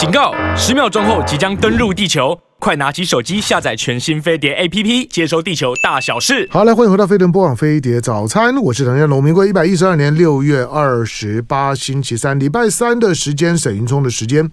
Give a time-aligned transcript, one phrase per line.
[0.00, 0.32] 警告！
[0.56, 6.48] 十秒钟后即将登陆地球，快拿起手机下载全新飞碟 APP，接收地球大小事。
[6.50, 9.22] 好，来欢迎回到飞碟播网飞碟早餐，我是唐家龙。
[9.22, 14.50] 民国一百一十二年六月二十八星期三，礼拜三的时间，沈云聪的时间。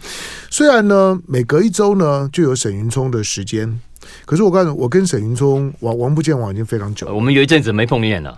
[0.50, 3.80] 虽然呢，每隔一周呢就有沈云聪的时间，
[4.26, 7.14] 可是我告诉你，我跟沈云聪王王不见王已经非常久了。
[7.14, 8.38] 我们有一阵子没碰面了。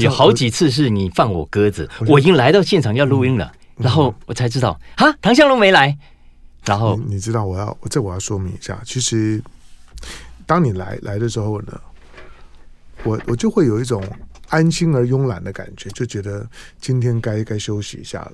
[0.00, 5.96] 有好几次是你放我鸽子，我已经来到现场要录音了，然后我才知道啊，唐湘龙没来。
[6.64, 9.42] 然后你知道我要这我要说明一下，其实
[10.46, 11.80] 当你来来的时候呢，
[13.02, 14.02] 我我就会有一种
[14.48, 16.48] 安心而慵懒的感觉，就觉得
[16.80, 18.32] 今天该该休息一下了。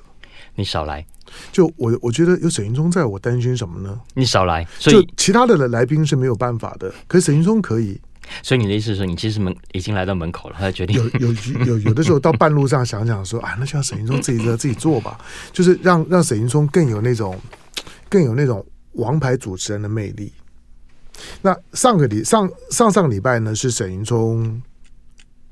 [0.55, 1.05] 你少来，
[1.51, 4.01] 就我我觉得有沈云聪在，我担心什么呢？
[4.15, 8.01] 你少来，所以就其他的来宾是没有办法的，可是沈云聪可以。
[8.43, 11.35] 所以你的意思是说，你其实门已经来到门口了，他决定有有
[11.65, 15.19] 有有的时候到半路上想想说啊，那就让沈云聪自己自己做吧，
[15.53, 17.39] 就是让让沈云聪更有那种
[18.09, 20.33] 更有那种王牌主持人的魅力。
[21.43, 24.63] 那上个礼上上上礼拜呢，是沈云聪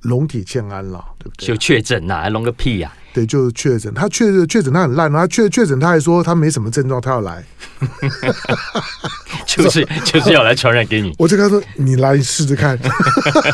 [0.02, 1.46] 龙体欠安了，对不对？
[1.48, 2.92] 就确诊呐，还龙个屁呀！
[3.18, 7.42] 对，就确诊，他确确诊他很烂，他确确诊他还说他没什么症状，他要来，
[9.44, 11.12] 就是 就是要来传染给你。
[11.18, 12.78] 我就跟他说：“你来试试看。”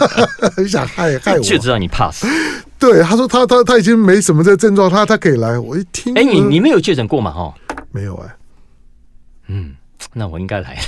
[0.55, 2.27] 很想害害我，就知道你怕死。
[2.79, 5.59] 对，他说他他他已经没什么这症状，他他可以来。
[5.59, 7.31] 我一听，哎，你你没有确诊过嘛？
[7.31, 7.55] 哈，
[7.91, 8.37] 没有哎。
[9.49, 9.75] 嗯，
[10.13, 10.79] 那我应该来。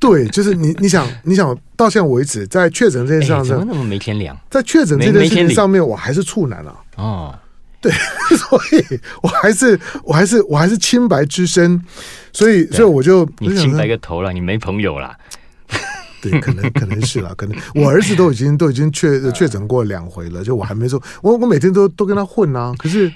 [0.00, 4.36] 对，就是你你想你想到现在为止，在确诊这件事上，怎么那么没天良？
[4.50, 6.74] 在确诊这件事情上面，我还是处男啊。
[6.96, 7.38] 哦。
[7.82, 7.92] 对，
[8.38, 11.82] 所以我还是我还是我还是清白之身，
[12.32, 15.14] 所以所以我就你清白个头了，你没朋友了。
[16.22, 23.12] 对，可能可能是了， 可能我儿子都已经都已经确确诊过两回了，就我还没说，我我每天都都跟他混啊，可是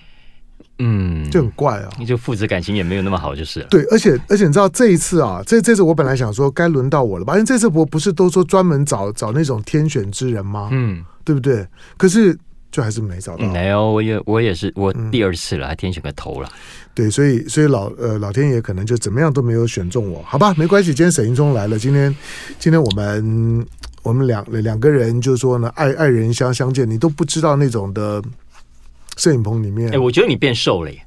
[0.80, 10.68] 嗯，就很怪啊，你就父子感情也没有那么好，就是对，而且而且你知道这一次啊，这这次我本来想说该轮到我了吧，因为这次不不是都说专门找找那种天选之人吗？
[10.72, 11.64] 嗯，对不对？
[11.96, 12.36] 可是。
[12.70, 13.46] 就还是没找到。
[13.46, 16.50] 没有，我也我也是我第二次了，还天选个头了。
[16.94, 20.94] 对，所以所以老呃老天爷可能就怎么样都没有选中我，好吧，没关系。
[20.94, 22.14] 今天沈云聪来了，今天
[22.58, 23.66] 今天我们
[24.02, 28.22] 我们两两个人就是说呢，爱爱人相相见，你都不知道那种的
[29.16, 29.90] 摄影棚里面。
[29.92, 31.02] 哎，我觉得你变瘦了耶。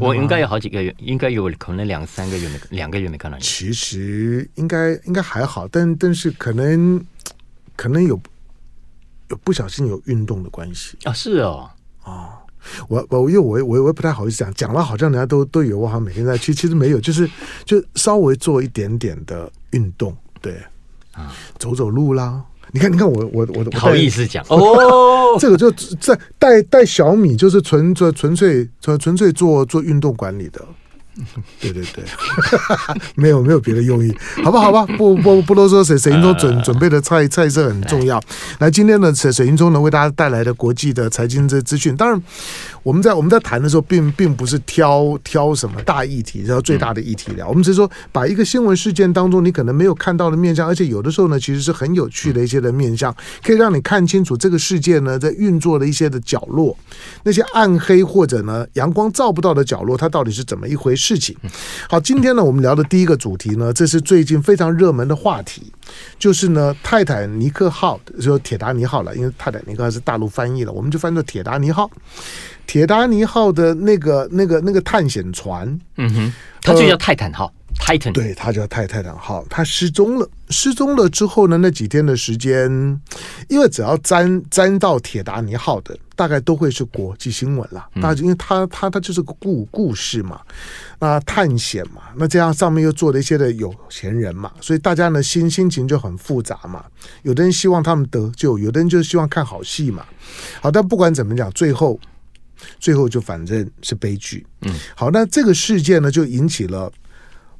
[0.00, 3.42] 我应该有好几个月，应该有可能两三个月没两个月没看到你。
[3.42, 7.02] 其实应该应该还好，但但是可能
[7.76, 8.20] 可能有。
[9.30, 11.12] 有不小心有运动的关系啊？
[11.12, 11.68] 是哦，
[12.04, 12.28] 哦，
[12.88, 17.28] 我我因为我我我也不太好意思讲，讲了好像人家都都以为我好像每天在去，其实没有，就是
[17.64, 20.56] 就稍微做一点点的运动，对
[21.12, 22.42] 啊，走走路啦。
[22.70, 30.62] 你看，你看我我我好意思讲 哦，这个就在带带小米，就是纯纯纯粹纯纯粹做做运动管理的。
[31.60, 32.04] 对 对对，
[33.16, 34.14] 没有没有别的用意，
[34.44, 38.22] 好吧好吧，不不不啰嗦，沈沈云中准准备的菜菜色很重要。
[38.58, 42.22] 来，今天呢，沈沈云中呢为大家带来的国际的财经这资讯，当然
[42.82, 47.48] 我们在我们在谈的时候并，并并不是挑挑什么大议题，然后最大的议题聊。
[47.48, 56.76] 我们只是说，把一个新闻事件当中你可能没有看到的面向，而且有的时候呢，其实是很有趣的一些的面向，可以让你看清楚这个世界呢在运作的一些的角落，
[57.24, 61.07] 那些暗黑或者呢阳光照不到的角落，它到底是怎么一回事？
[61.08, 61.34] 事情
[61.88, 65.72] 好，今天呢，我们聊的第一个主题呢，这是最近非常热门的话题，
[66.18, 71.90] 就是呢，泰坦尼克号，就铁达尼号了，因为泰坦尼克号是大陆翻译了，我们就翻作铁达尼号。
[72.66, 75.66] 铁达尼号的那个、那个、那个探险船，
[75.96, 77.50] 嗯哼，它就叫泰坦号。
[77.80, 80.28] Titan 对，他叫泰泰坦号，他失踪了。
[80.50, 82.68] 失踪了之后呢，那几天的时间，
[83.48, 87.88] 因为只要沾沾到铁达尼号的，大概都会是国际新闻了。
[87.94, 90.40] 那、嗯、因为他他他就是个故故事嘛，
[90.98, 96.84] 那探险嘛，那这样上面又做了一些的有钱人嘛，所以大家呢心心情就很复杂嘛。
[97.22, 100.04] 有的人希望他们得救，有的人就希望看好戏嘛。
[100.60, 102.00] 好，但不管怎么讲，最后
[102.80, 104.44] 最后就反正是悲剧。
[104.62, 106.92] 嗯，好，那这个事件呢就引起了。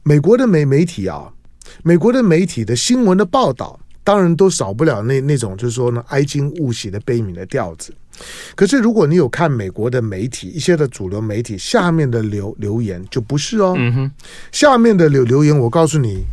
[0.03, 1.31] 美国的媒媒体啊，
[1.85, 7.95] 美国的媒体的新闻的报道，当然都少不了那那种就是说呢哀矜勿喜的悲悯的调子。
[8.55, 13.75] 可是如果你有看美国的媒体一些的主流媒体下面的留留言，就不是哦。
[13.77, 14.11] 嗯哼，
[14.53, 16.25] 下面的留留言，我告诉你，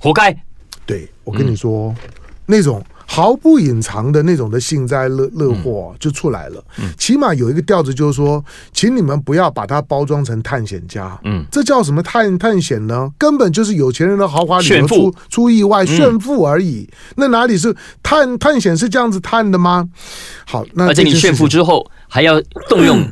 [0.00, 0.36] 活该。
[0.84, 2.10] 对，我跟你说，嗯、
[2.46, 2.84] 那种。
[3.06, 6.62] 毫不隐藏的那种的幸灾乐乐祸就出来了。
[6.78, 11.18] 嗯，起码有一个调子，就是说，请你们不要把它包装成探险家。
[11.24, 13.10] 嗯，这叫什么探探险呢？
[13.16, 16.88] 根本就是有钱人的豪华旅游出出意外炫富而已。
[17.14, 19.88] 那哪里是探探险是这样子探的吗？
[20.44, 23.08] 好，那而且你炫富之后还要动用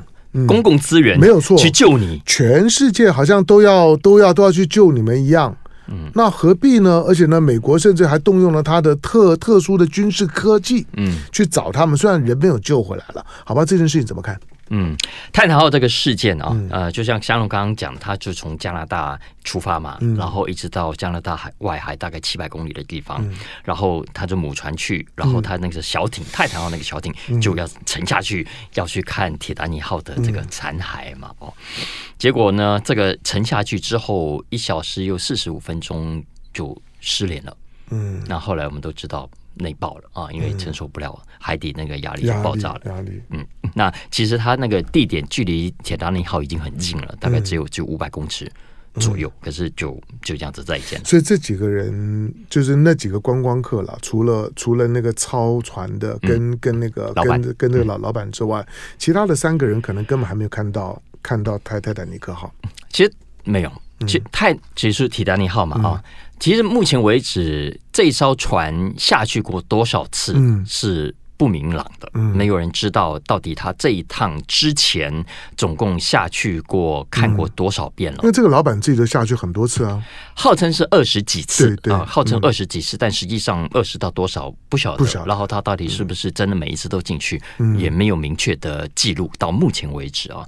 [0.47, 5.57] 公共资源没有错去救你，全世界好像都要都要都要去救你们一样。
[5.89, 7.03] 嗯，那何必呢？
[7.07, 11.97] 而且呢，美国甚至还动用了他的特特殊的军事科技，嗯，去找他们。
[11.97, 14.39] 虽然人没有救回来了，好吧，这件事情怎么看？
[14.71, 14.97] 嗯，
[15.33, 31.85] 泰坦号这个事件啊，嗯、呃，就像香龙刚刚讲，他就从加拿大出发嘛，嗯、然后一直到加拿大海外海大概七百公里的地方，嗯、然后他就母船去，然后他那个小艇、嗯、泰坦号那个小艇就要沉下去，嗯、要去看铁达尼号的这个残骸嘛，哦、嗯，
[32.19, 37.57] 结果呢，这个沉下去之后一小时又四十五分钟就失联了，
[37.91, 39.29] 嗯，那后来我们都知道。
[39.57, 40.31] 内爆了啊！
[40.33, 42.81] 因为承受不了海底那个压力，爆炸了。
[42.87, 48.51] 压力，嗯，那其实它那个地点距离铁达尼号已经很近了，大概只有就五百公尺
[48.95, 49.31] 左右。
[49.41, 51.05] 可是就就这样子再见。
[51.05, 58.67] 所以这几个人就是那几个观光客了，除了除了那个操船的跟跟那个跟跟那个老老板之外，
[58.99, 62.53] 其他的三个人可能根本还没有看到看到泰泰坦尼克号。
[62.91, 63.13] 其实
[63.45, 63.73] 没有，
[64.07, 66.05] 其泰其实是铁达尼号嘛啊。
[66.41, 70.37] 其实目前为止，这艘船下去过多少次
[70.67, 75.25] 是不明朗的，嗯、没有人知道到底他这一趟之前
[75.57, 78.19] 总共下去过看过多少遍了。
[78.23, 80.03] 因为这个老板自己都下去很多次啊，
[80.35, 84.99] 号称是二十几次，对对，啊，号称二十几次，嗯、但实际上二十到多少不晓得。
[84.99, 85.27] 不晓得。
[85.27, 89.31] 然后他到底是不是真的每一次都进去，嗯、也没有明确的记录。
[89.39, 90.47] 到目前为止啊，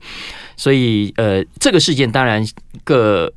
[0.56, 2.46] 所以呃，这个事件当然
[2.84, 3.32] 各。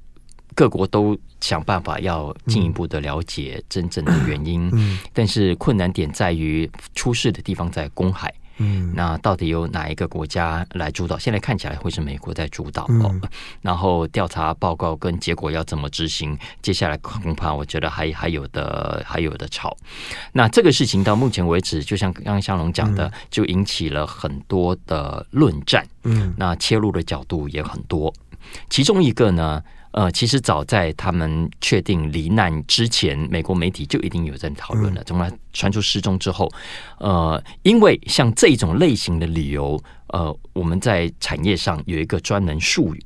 [0.55, 11.17] 各国都想办法要进一步的了解真正的原因，嗯，但是困难点在于出事的地方在公海，嗯，那到底由哪一个国家来主导？
[11.17, 13.21] 现在看起来会是美国在主导，嗯，
[13.61, 16.37] 然后调查报告跟结果要怎么执行？
[16.61, 19.75] 接下来恐怕我觉得还还有的还有的吵。
[20.33, 28.13] 那这个事情到目前为止，就像刚刚香龙讲的，就引起了很多的论战，嗯，那切入的角度也很多，
[28.69, 29.63] 其中一个呢。
[29.91, 35.03] 呃，其实早在他们确定罹难之前，美国媒体就已经有在讨论了。
[35.03, 36.47] 从他传出失踪之后，
[36.99, 43.03] 呃，因为像这种类型的旅游，呃，我们在产业上有一个专门术语，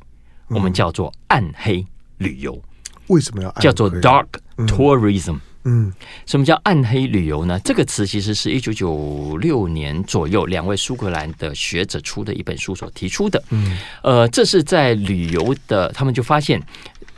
[0.50, 1.86] 我们叫做暗黑
[2.18, 2.62] 旅游。
[3.08, 4.28] 为什么要叫做 dark
[4.58, 5.36] tourism？
[5.36, 5.42] 嗯，
[6.26, 7.60] 什么叫暗黑旅游呢？
[7.64, 13.42] 这个词其实是一九九六年左右两位苏格兰的学者出的一本书所提出的。
[13.50, 16.62] 嗯，呃，这是在旅游的，他们就发现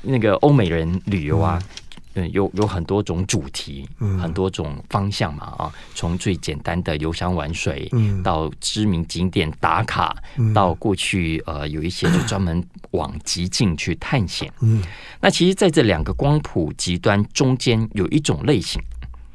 [0.01, 1.59] 那个欧美人旅游啊。
[1.61, 1.69] 嗯
[2.15, 14.51] 嗯，有有很多种主题，嗯、很多种方向嘛啊，从最简单的游山玩水，嗯、到知名景点打卡，嗯、到过去呃有一些就专门往极境去探险。
[14.61, 14.81] 嗯，
[15.19, 18.81] 那其实在这两个光谱极端中间有一种类型，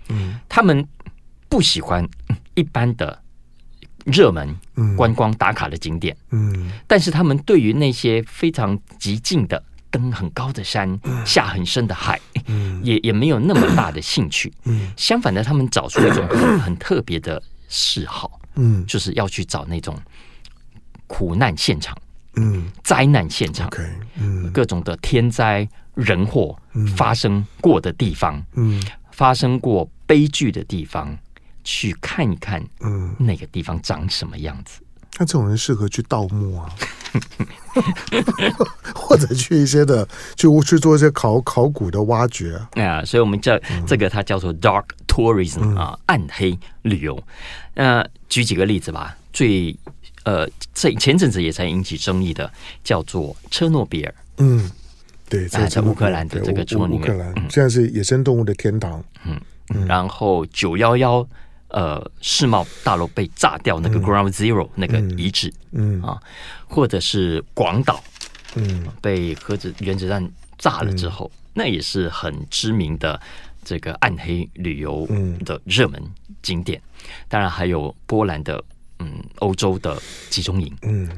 [0.09, 0.87] 嗯，他们
[1.49, 2.09] 不喜欢
[2.55, 3.23] 一般的
[4.07, 4.57] 热门
[4.97, 6.73] 观光打卡的景点，嗯，嗯。
[6.87, 9.63] 但是他们对于那些非常极境的。
[9.91, 14.53] 登很高的山，下很深的海，嗯、也也没有那么大的兴趣。
[14.65, 19.97] 嗯、相反的，他们找出一种很， 很特别的嗜好，嗯、就是要去找那种
[21.07, 21.97] 苦难现场，
[22.37, 23.69] 嗯，灾难现场
[24.17, 26.57] 嗯、各种的天灾人祸
[26.97, 28.83] 发生过的地方，嗯、
[29.13, 31.17] 发生过悲剧的地方，
[31.65, 34.81] 去看一看，嗯，那个地方长什么样子。
[35.19, 36.71] 那这种人适合去盗墓啊。
[38.95, 47.21] 或者去一些的，去去做一些考考古的挖掘啊，所以我们叫这个它叫做 dark tourism 啊，暗黑旅游。
[47.75, 49.77] 那举几个例子吧，最
[50.25, 52.51] 呃，这前阵子也才引起争议的，
[52.85, 54.15] 叫做车诺比尔。
[54.39, 54.71] 嗯，
[55.29, 59.03] 对，在在乌克兰的这个车乌克兰现在是野生动物的天堂。
[59.25, 59.41] 嗯，
[59.87, 61.27] 然后九幺幺。
[61.71, 66.21] 呃，世贸大楼被炸掉那个 Ground Zero、嗯、那个遗址，嗯，嗯啊，
[66.67, 68.03] 或者是广岛，
[68.57, 73.21] 嗯，被核子原子弹炸了之后，嗯、那也是很知名的
[73.65, 75.07] 这个暗黑旅游
[75.45, 76.03] 的热门
[76.43, 76.81] 景点。
[76.81, 78.63] 嗯、当然还有波兰的，
[78.99, 79.97] 嗯，欧洲的
[80.29, 81.09] 集中营，嗯，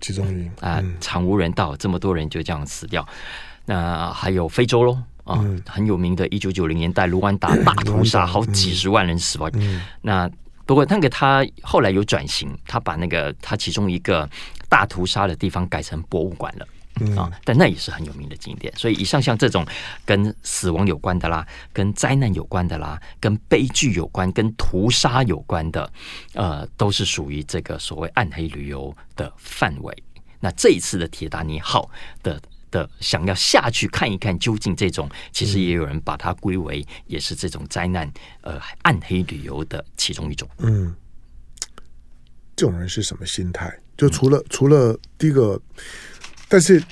[0.00, 0.50] 集中营。
[0.60, 3.06] 啊，惨无人道，这么多人就这样死掉。
[3.64, 4.98] 那还有非洲喽。
[5.24, 9.50] 啊，很有名的，一九九零年代卢旺达大屠杀，好几十万人死亡。
[9.54, 10.30] 嗯、那
[10.66, 14.28] 不过那个他后来有转型，他把那个他其中一个
[14.68, 16.68] 大屠杀的地方改成博物馆了。
[17.00, 18.72] 嗯、啊，但那也是很有名的景点。
[18.76, 19.66] 所以以上像这种
[20.04, 25.90] 跟死亡有关的啦，跟灾难有关的啦，跟悲剧有关、跟屠杀有关的，
[26.34, 30.02] 呃，都是属于这个所谓暗黑旅游的范围。
[30.38, 31.90] 那这一次的铁达尼号
[32.22, 32.38] 的。
[32.74, 40.48] 的想要下去看一看究竟，这种其实也有人把它归为也是这种灾难呃暗黑旅游的其中一种。
[40.58, 40.92] 嗯，
[42.56, 43.72] 这种人是什么心态？
[43.96, 45.60] 就除了、嗯、除了第一个，
[46.48, 46.82] 但是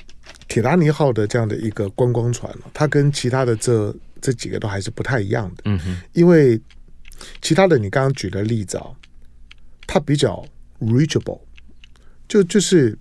[0.47, 5.63] 铁达尼号的这样的一个观光船，它跟其他的这这几个都还是不太一样的。
[5.65, 6.57] 嗯哼，因为
[7.41, 8.87] 其他的你刚刚举的例子啊，
[9.85, 10.45] 它比较
[10.79, 11.41] reachable，
[12.27, 12.97] 就就是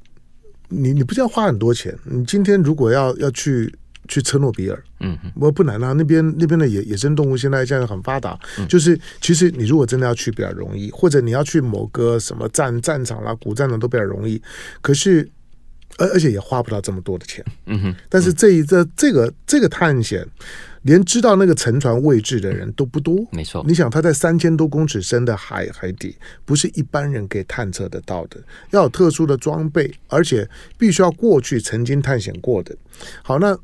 [0.72, 1.96] 你你不需要花很多钱。
[2.04, 3.72] 你今天如果要要去。
[4.08, 14.42] 去车诺比尔，嗯，我不难啊，那边那边的野野生动物现在现在很发达，嗯，就是其实你如果真的要去比较容易，或者你要去某个什么战战场啦、古战场都比较容易，
[14.80, 15.26] 可是
[15.98, 20.26] 而而且也花不到这么多的钱，嗯哼，但是这一这这个这个探险，
[20.82, 32.76] 连知道那个沉船位置的人都不多，没错，你想他在三千多公尺深的海海底，不是一般人可以探测得到的，要有特殊的装备，而且必须要过去曾经探险过的，
[33.22, 33.58] 好那。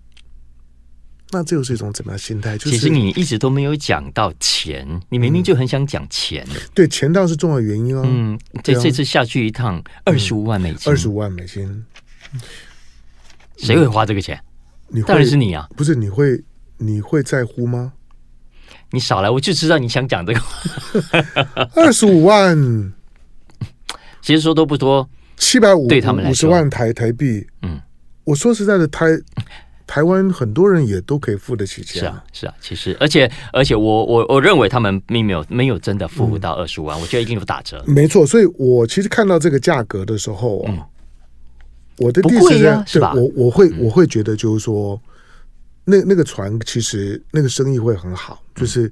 [1.30, 2.56] 那这又是一种怎么样心态？
[2.56, 6.42] 就是其实你一直都没有讲到钱，你明明就很想讲钱。
[6.48, 8.02] 嗯、对，钱倒是重要原因哦。
[8.06, 11.84] 嗯，这这次下去一趟二十五万美金，二十五万美金，
[13.58, 14.42] 谁会花这个钱？
[14.88, 15.68] 你当然是你啊！
[15.76, 16.42] 不是你会
[16.78, 17.92] 你会在乎吗？
[18.90, 20.40] 你少来，我就知道你想讲这个。
[21.76, 22.92] 二十五万，
[24.22, 27.46] 其实说多不多，七百五对他们来说五十万台台币。
[27.62, 27.80] 嗯，
[28.24, 29.06] 我说实在的，台。
[29.90, 37.82] 台湾很多人也都可以付得起钱，是啊，是啊，其实，而且，而且我，我我我认为他们并没有没有真的付不到二十五万，嗯，我觉得一定有打折。
[37.86, 40.78] 没错，所以我其实看到这个价格的时候，嗯，
[41.96, 43.14] 我的第一时间是吧？
[43.14, 45.00] 我我会我会觉得就是说，
[45.90, 48.90] 那那个船其实那个生意会很好，就是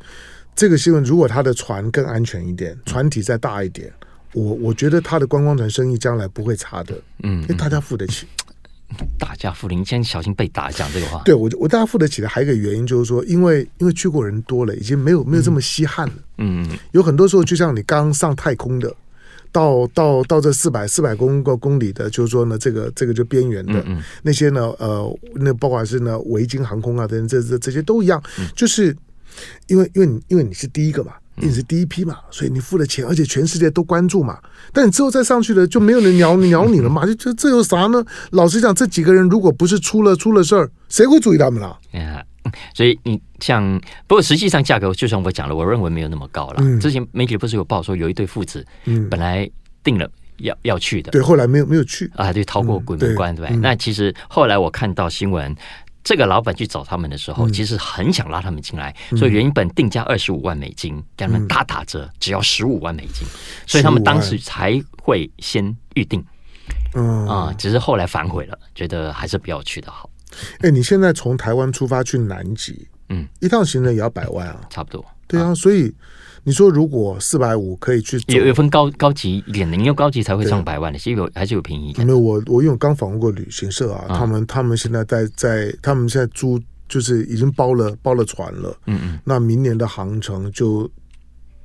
[0.54, 3.92] 这个新闻，如果他的船更安全一点，船体再大一点，
[4.32, 8.26] 我我觉得他的观光船生意将来不会差的，嗯，因为大家付得起。
[9.18, 10.70] 大家付你先小心被打。
[10.70, 16.14] 讲这个话，对我我大家付得起的还有一个原因就是说，因为因为去过人多了，已经没有没有这么稀罕了。
[16.38, 18.94] 嗯，有很多时候，就像你刚上太空的，
[19.56, 28.22] 到到到这四百四百公个公里的，就是说呢，这个这个就边缘的嗯嗯那些呢，呃，那不管是呢维京航空啊等等，这这这些都一样，
[28.54, 28.94] 就是
[29.68, 31.12] 因为因为你因为你是第一个嘛。
[31.38, 34.38] 你是第一批嘛，所以你付了钱，而且全世界都关注嘛。
[34.72, 37.04] 但你之后再上去的，就没有人鸟鸟你了嘛？
[37.04, 38.02] 就这这有啥呢？
[38.30, 41.66] 老实讲，这几个人如果不是出了出了事儿，谁会注意他们了？
[41.92, 42.24] 啊，
[42.74, 46.56] 所以你像，不过实际上价格，就像我讲了，我认为没有那么高了。
[46.60, 49.48] 嗯、之前媒体不是有报说有一对父子，嗯，本来
[49.82, 53.48] 定了要要去的，对，后来没有没有去啊，对，逃过鬼门关，对？
[53.56, 55.54] 那其实后来我看到新闻。
[56.08, 63.26] 这个老板去找他们的时候，其实很想拉他们进来，嗯、所以原本定价二十五万美金，给他们大打折，只要十五万美金，
[63.66, 66.24] 所以他们当时才会先预定。
[66.94, 70.08] 嗯啊，只是后来反悔了，觉得还是不要去的好。
[70.60, 75.04] 哎，你现在从台湾出发去南极，嗯，一趟行程也要百万啊，差不多。
[75.26, 75.94] 对啊，所以。
[76.48, 82.06] 你说如果四百五可以去，有有分高高级一点的，你用高级才会上百万的，其实有还是有便宜一点。
[82.06, 86.56] 没有，我我因为刚访问过旅行社啊，嗯、他们他们现在在在他们现在租
[86.88, 90.88] 就是已经包了包了船了，嗯嗯，那明年的航程就。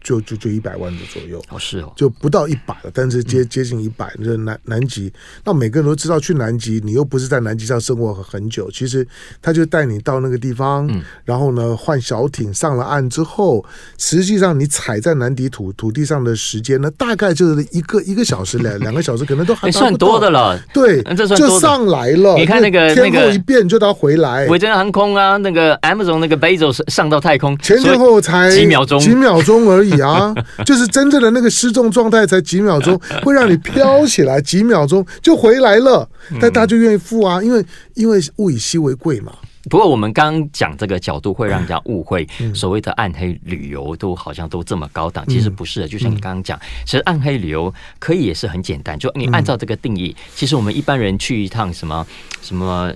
[0.01, 4.11] 就就就一百万的左右哦，是哦，就不到一百了，但是接接近一百。
[4.23, 5.11] 这南南极，
[5.43, 9.07] 那每个人都知道去南极，你又不是在南极上生活很久，其实
[9.41, 13.63] 他就带你到那个地方，嗯、然后呢换小艇上了岸之后，
[13.97, 20.59] 实际上你踩在南极土土地上的时间呢，大概就是一个一个小时两两个小时，可能都还 算多的了。
[20.73, 22.35] 对，这算就上来了。
[22.35, 30.33] 你看那个天候一变就到回来，维珍航空啊，那个 Amazon 那个 Bezos 上到太空，前前后后才几秒钟，几秒钟而已啊。
[30.65, 36.07] 就是真正的那个失重状态，才几秒钟， 会让你飘起来，几秒钟就回来了。
[36.39, 39.33] 但大家就愿意付啊，因为因为物以稀为贵嘛。
[39.69, 45.87] 不过我们刚刚讲这个角度，会让人家误会，所谓的暗黑旅游都好像都这么高档，其实不是的。
[45.87, 52.05] 就像你刚刚讲，其实暗黑旅游可以也是很简单，就你按照这个定义，其实我们一般人去一趟什么
[52.41, 52.91] 什么。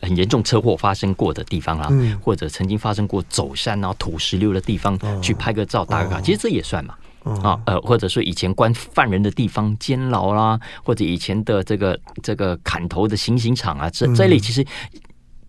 [0.00, 6.94] 很严重车祸发生过的地方啊，嗯、或者曾经发生过走山啊、土石流的地方，哦、去拍个照、打个卡，哦、其实这也算嘛。
[7.24, 14.64] 啊、哦，呃，或者说以前关犯人的地方、监牢啦，或者以前的这个这个砍头的行刑场啊，这这类其实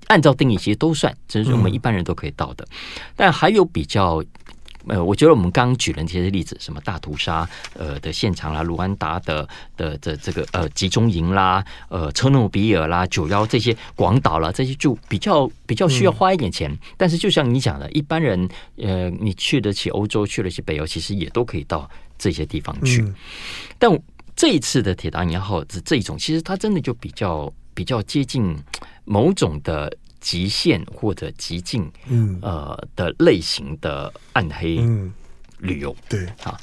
[0.08, 2.66] 按照定义其实都算，这是我们一般人都可以到的。
[2.66, 2.78] 嗯、
[3.16, 4.24] 但还有比较。
[4.90, 16.72] 呃，我觉得我们刚刚举了这些例子，什么大屠杀呃的现场啦，卢安达的的的这个呃集中营啦，呃车诺比尔啦，九幺这些广岛啦，这些就比较比较需要花一点钱。
[16.72, 23.02] 嗯、但是就像你讲的，一般人呃，你去得起欧洲，去得起北欧，其实也都可以到这些地方去。
[23.04, 23.16] 嗯、
[23.78, 24.00] 但
[24.36, 28.58] 这一次的铁达尼号这这种，其实它真的就比较比较接近
[29.06, 29.96] 某种的。
[30.20, 34.76] 极限或者极境，嗯，呃的类型的暗黑
[35.60, 36.58] 旅游，嗯、对，好，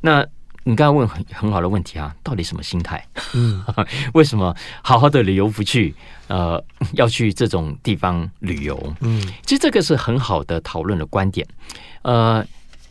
[0.00, 0.26] 那
[0.64, 3.04] 你刚刚问很很好的问题啊，到底什么心态？
[3.34, 3.64] 嗯，
[4.14, 5.94] 为什么好好的旅游不去？
[6.28, 6.62] 呃，
[6.92, 8.94] 要去这种地方旅游？
[9.00, 11.44] 嗯，其实这个是很好的讨论的观点。
[12.02, 12.44] 呃，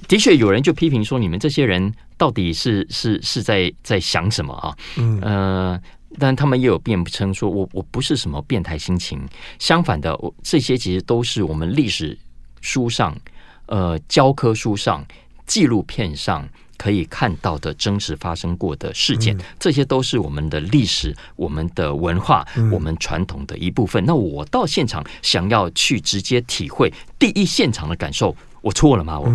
[0.08, 4.76] 的确有人就批评说，你们这些人到底是是是在在想什么啊？
[4.98, 5.82] 嗯，呃，
[6.18, 9.22] 但他们也有辩称说，我我不是什么变态心情，
[9.60, 12.18] 相反的，我这些其实都是我们历史
[12.62, 13.16] 书上、
[13.68, 15.06] 呃教科书上、
[15.46, 16.48] 纪录片上。
[16.80, 24.02] 可以看到的真实发生过的事件，这些都是我们的历史、我们的文化、我们传统的一部分。
[24.06, 26.90] 那我到现场想要去直接体会
[27.20, 29.20] 第一现场的感受，我错了吗？
[29.20, 29.30] 我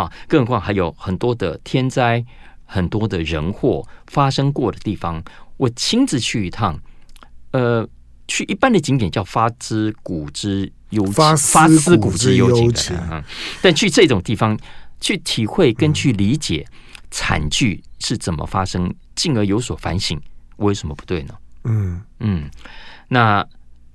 [0.00, 2.24] 啊，更何况还有很多的天灾、
[2.64, 5.20] 很多的人祸发生过的地方，
[5.60, 6.78] 我亲自去一趟。
[7.52, 7.86] 呃，
[8.26, 12.96] 去一般的景点叫发之古之幽情，发思古之幽情。
[13.60, 14.58] 但去这种地方。
[15.02, 16.62] 去体会跟去理解
[17.10, 20.20] 惨剧是怎么发生，进而有所反省，
[20.56, 21.34] 我有什么不对呢？
[21.64, 22.50] 嗯嗯，
[23.08, 23.42] 那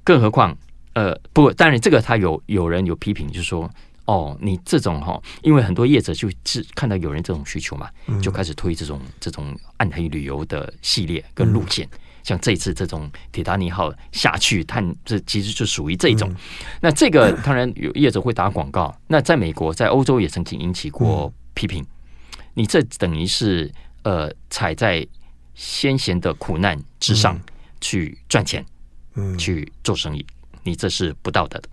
[0.04, 0.58] 更何况，
[0.94, 3.70] 呃，不，当然这个他有有人有批评，就是说，
[4.06, 7.90] 哦，你这种哈，因为很多业者就是看到有人这种需求嘛，
[8.22, 11.90] 就开始推这种这种暗黑旅游的系列跟路线。
[12.24, 16.28] 像这次这种铁达尼号下去探，这其实就属于这种。
[16.32, 16.36] 嗯、
[16.82, 18.96] 那这个当然有业者会打广告。
[19.08, 21.84] 那在美国，在欧洲也曾经引起过批评。
[21.84, 23.72] 嗯、你这等于是
[24.02, 25.08] 呃踩在
[25.54, 27.40] 先贤的苦难之上
[27.80, 28.66] 去赚钱，
[29.14, 30.26] 嗯，去做生意，
[30.64, 31.70] 你这是不道德的。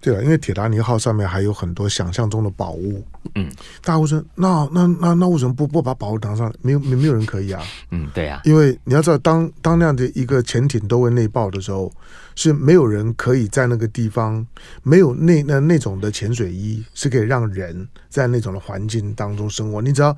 [0.00, 3.50] 对了，因为铁达尼号上面还有很多想象中的宝物，嗯，
[3.82, 6.54] 大家会说，那那那那为什么不不把宝物拿上来？
[6.62, 11.92] 没有没没有人可以啊，嗯，对啊，因为你要知道，当当那样的一个潜艇都会内爆的时候，
[12.34, 14.46] 是没有人可以在那个地方，
[14.82, 19.82] 没有那那那种的潜水衣是可以让人在那种的环境当中生活。
[19.82, 20.16] 你只要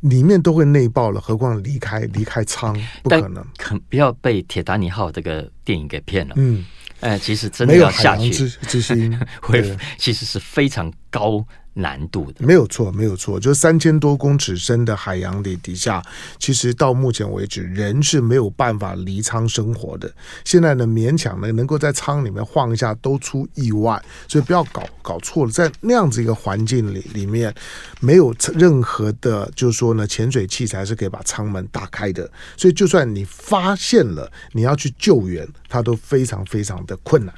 [0.00, 3.42] 里面都会内爆了，何况离开离开舱，不可能。
[3.56, 6.64] 可不要被铁达尼号这个电影给骗了，嗯。
[7.00, 11.44] 哎，其实真的要下去，之之心 会其实是非常高。
[11.78, 16.02] 难度的，没有错，没有错，就三千多公尺深的海洋里底下，
[16.38, 20.10] 其实到目前为止，人是没有办法离舱生活的。
[20.42, 25.52] 现在呢，勉强呢能够在舱里面晃一下都出意外，所以不要搞搞错了。
[25.52, 27.54] 在那样子一个环境里里面，
[28.00, 32.30] 没有任何的，就是说呢，潜水器材是可以把舱门打开的。
[32.56, 37.34] 所以就算你发现了，你要去救援，它都非常非常的困难。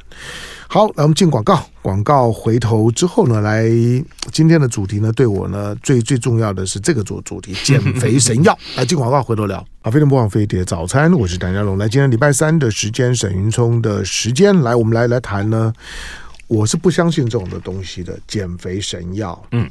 [0.70, 1.64] 好，那我们进广告。
[1.81, 3.64] 广告回头之后呢，来
[4.31, 8.57] 今天的主题呢，对我呢最最重要的是这个主主题——减肥神药。
[8.76, 9.57] 来进广告，回头聊。
[9.81, 11.78] 啊，飞碟播放飞碟早餐，我是谭家龙。
[11.78, 15.72] 来，今天礼拜三的时间，沈云聪的时间，来我们来来谈呢。
[16.48, 19.42] 我是不相信这种的东西的，减肥神药。
[19.52, 19.70] 嗯。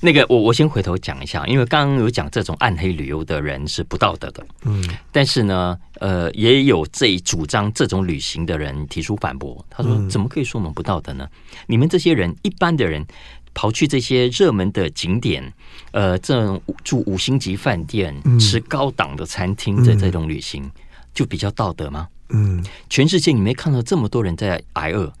[0.00, 11.28] 那个，我我先回头讲一下，因为刚刚有讲这种暗黑旅游的人是不道德的，嗯，但是呢，呃，也有这一主张这种旅行的人提出反驳，他说：“怎么可以说我们不道德呢？
[11.66, 13.04] 你们这些人，一般的人
[13.52, 15.52] 跑去这些热门的景点，
[15.92, 20.70] 呃，这种住五星级饭店、吃高档的餐厅的这种旅行，
[21.12, 22.08] 就比较道德吗？
[22.30, 25.12] 嗯，全世界你没看到这么多人在挨饿。”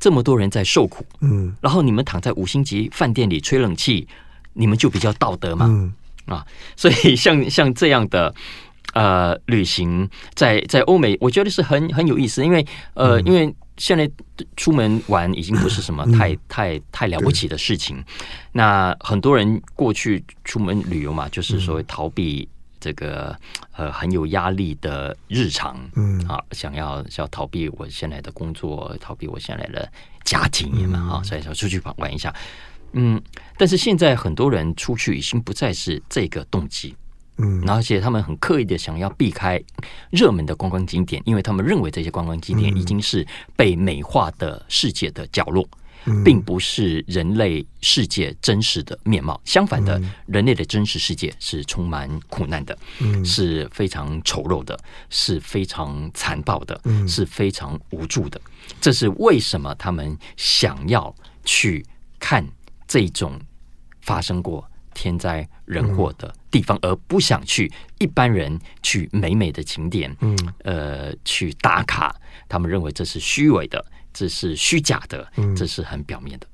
[0.00, 4.08] 这么多人在受苦，嗯，然后你们躺在五星级饭店里吹冷气，
[4.54, 5.66] 你们就比较道德嘛？
[5.68, 5.92] 嗯
[6.24, 8.34] 啊，所以像像这样的
[8.94, 14.10] 呃旅行在，在在欧美，我觉得是很很有意思，因为呃，嗯、因为现在
[14.56, 18.02] 出门玩已经不是什么太、嗯、太太了不起的事情。
[18.52, 22.48] 那很多人过去出门旅游嘛，就是所谓逃避。
[22.80, 23.36] 这个
[23.76, 26.18] 呃很有压力的日常，嗯。
[26.26, 29.90] 啊，想要想要逃避我现在的工作，逃避我现在的
[30.24, 32.32] 家庭嘛，啊、嗯，所以说出去玩玩一下，
[32.92, 33.20] 嗯，
[33.58, 36.94] 但是现在很多人出去已经不再是这个动机，
[37.38, 39.60] 嗯，而且他们很刻意的想要避开
[40.10, 45.68] 热门的观光景点，因为他们认为这些观光景点已经是被美化的世界的角落。
[46.24, 52.76] 并不是人类世界真实的面貌，相反的，人类的真实世界是充满苦难的，
[53.24, 58.40] 是非常丑陋的，是非常残暴的，是非常无助的。
[58.80, 61.84] 这是为什么他们想要去
[62.18, 62.46] 看
[62.86, 63.40] 这种
[64.00, 72.14] 发生过天灾人祸的地方，而不想去一般人去美美的景点，嗯呃，去打卡。
[72.48, 73.84] 他们认为这是虚伪的。
[74.12, 76.46] 这是虚假的，这是很表面的。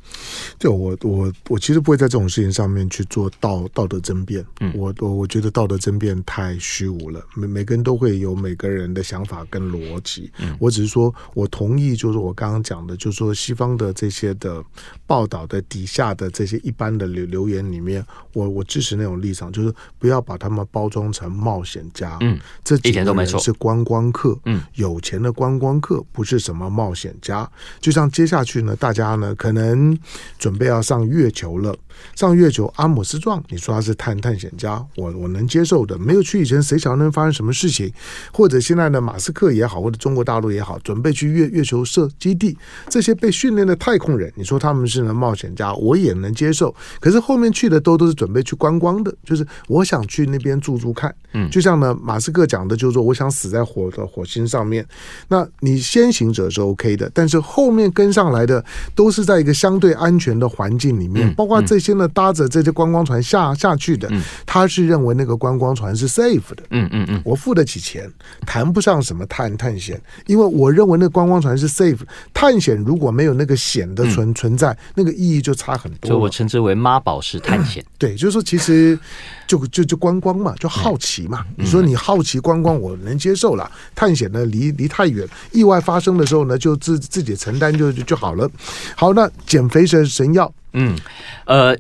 [0.58, 4.44] 对，我我我其实不会在这种事情上面去做道道德争辩。
[4.60, 7.22] 嗯，我我我觉得道德争辩太虚无了。
[7.34, 10.30] 每每个人都会有每个人的想法跟逻辑。
[10.38, 14.64] 嗯，我只是说我同意，就是我刚刚讲的，就是说西方的这些的
[15.06, 22.16] 报道的底下的这些一般的留留言里面，我我支持那种立场，就是不要把他们包装成冒险家。
[22.20, 24.38] 嗯，这几个人是观光客。
[24.46, 27.48] 嗯，有钱的观光客不是什么冒险家。
[27.80, 29.95] 就像接下去呢，大家呢可能。
[30.38, 31.74] 准备要上月球了，
[32.14, 35.98] 上月球，阿姆斯壮，你说他是探探险家，我我能接受的。
[35.98, 37.92] 没有去以前，谁晓得能发生什么事情？
[38.32, 42.56] 或者现在的马斯克也好，或者中国大陆也好，准备去月月球设基地，
[42.88, 46.74] 这些被训练的太空人，你说他们是呢冒险家，我也能接受。
[47.00, 51.14] 可是后面去的都都是准备去观光的，就是我想去那边住住看。
[51.32, 54.87] 嗯，就像呢马斯克讲的，就是说我想死在火的火星上面。
[55.28, 64.11] 那你先行者是 OK 的，但是后面跟上来的都是在一个相对安全的环境里面，包括这些呢，搭着这些观光船下下去的，
[64.44, 66.62] 他是认为那个观光船是 safe 的。
[66.70, 68.11] 嗯嗯嗯，我付得起钱，
[68.46, 72.01] 谈不上什么探探险，因为我认为那个观光船是 safe。
[72.33, 76.09] 探险如果没有那个险的存存在，那个意义就差很多。
[76.09, 77.85] 所以我称之为妈宝式探险。
[77.99, 78.99] 对，就是说其实
[79.46, 81.44] 就就就观光嘛，就好奇嘛。
[81.56, 83.70] 你说你好奇观光，我能接受了。
[83.94, 88.50] 探险呢，离离太远，意外发生的时候呢，就自自己承担就就就好了。
[88.96, 90.52] 好，那减肥神神药。
[90.72, 90.98] 嗯，
[91.46, 91.76] 呃，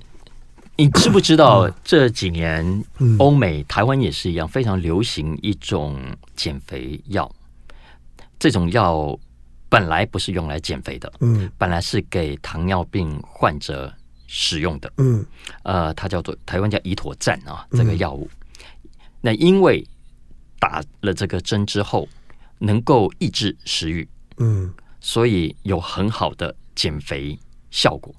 [0.76, 2.84] 你知不知道这几年
[3.18, 5.98] 欧美、台湾也是一样，非常流行一种
[6.34, 7.30] 减肥药。
[8.38, 9.18] 这种药
[9.68, 13.92] 本来不是用来减肥的，嗯，本来是给糖尿病患者
[14.26, 15.24] 使用的，嗯，
[15.62, 18.28] 呃，它叫做台湾叫乙妥赞啊，这个药物。
[19.20, 19.86] 那因为
[20.58, 22.08] 打了这个针之后，
[22.58, 24.08] 能够抑制食欲，
[24.38, 27.38] 嗯，所以有很好的减肥
[27.70, 28.14] 效果。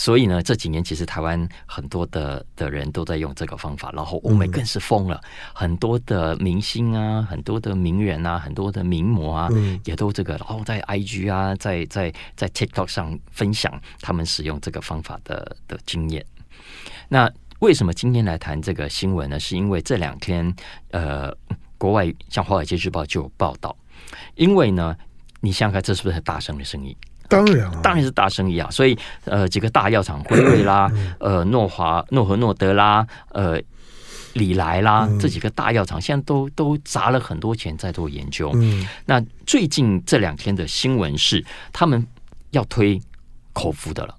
[0.00, 5.20] 所以呢，这几年其实台湾很多的的人都在用这个方法，然后欧美更是疯了，
[5.52, 9.50] 很多的明星啊，很多的名人啊，很多的名模啊，
[9.84, 16.24] 也都这个，然后在 IG 啊，在在在 TikTok 上分享他们使用这个方法的的经验。
[17.06, 19.38] 那为什么今天来谈这个新闻呢？
[19.38, 20.50] 是因为这两天
[20.92, 21.30] 呃，
[21.76, 23.76] 国外像《华尔街日报》就有报道，
[24.34, 24.96] 因为呢，
[25.40, 26.96] 你想想看，这是不是很大声的生意？
[27.30, 28.68] 当然，当然是大生意啊！
[28.70, 30.90] 所以，呃，几个大药厂辉瑞啦，
[31.20, 33.62] 呃，诺华、诺和诺德啦，呃，
[34.34, 38.50] 礼来啦，这几个大药厂现在都都砸了很多钱在做研究。
[38.54, 42.04] 嗯，那最近这两天的新闻是，他们
[42.50, 43.00] 要推
[43.52, 44.14] 口服的了，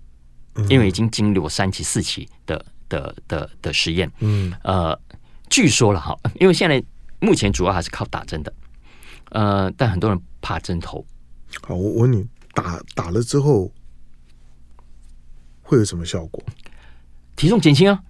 [0.70, 4.10] 因为已经经历过三期、四期的的的的实验。
[4.20, 4.98] 嗯，呃，
[5.50, 6.82] 据说了哈，因为现在
[7.20, 8.54] 目前主要还是靠打针的，
[9.32, 11.06] 呃，但很多人怕针头。
[11.62, 12.26] 好，我我问你。
[12.54, 13.72] 打打了之后
[15.62, 16.44] 会有什么效果？
[17.36, 18.04] 体重减轻啊，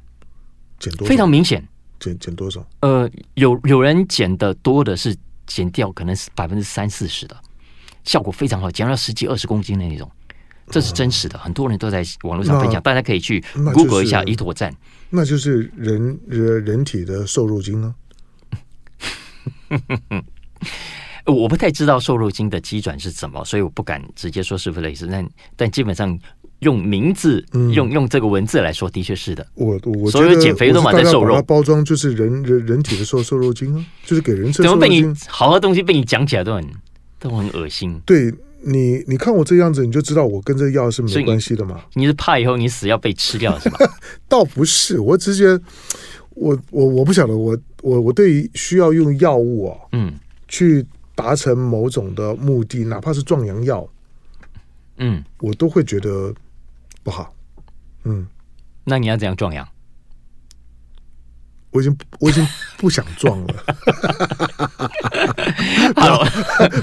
[0.80, 1.08] 减多？
[1.08, 1.68] 非常明显。
[2.00, 2.68] 减减多少？
[2.80, 7.40] 呃，有有人减的多的是减掉，可能是百分之三四十的，
[8.04, 10.10] 效果非常好，减了十几二十公斤的那种，
[10.68, 14.76] 这是真实的，很多人都在网络上分享，大家可以去 Google 一下一妥站，
[15.12, 17.94] 那就是人人人体的瘦肉精呢。
[21.34, 25.08] 我不太知道瘦肉精的机转是怎么，所以我不敢直接说是不是类似。
[25.12, 26.18] 但但基本上
[26.60, 29.46] 用名字、嗯、用用这个文字来说，的确是的。
[29.56, 34.62] 我我所有减肥都买在瘦肉，包装就是人人人体的瘦瘦肉精啊，就是给人吃。
[34.62, 36.66] 怎么被你好的东西被你讲起来都很
[37.20, 38.00] 都很恶心？
[38.06, 38.32] 对
[38.64, 41.82] 你，你看我这样子，你就知道我跟这个药是没关系的嘛。
[41.94, 43.80] 你是怕以后你死要被吃掉是吧？
[44.30, 45.60] 倒不是，我直接
[46.36, 50.14] 我我我不晓得，我我我对于需要用药物啊，嗯，
[50.48, 50.86] 去。
[51.16, 53.88] 达成某种的目的，哪怕是壮阳药，
[54.98, 56.34] 嗯，我都会觉得
[57.04, 57.34] 不好。
[58.04, 58.28] 嗯，
[58.84, 59.68] 那你要怎样壮阳？
[61.72, 62.46] 我已经我已经
[62.78, 63.54] 不想撞了。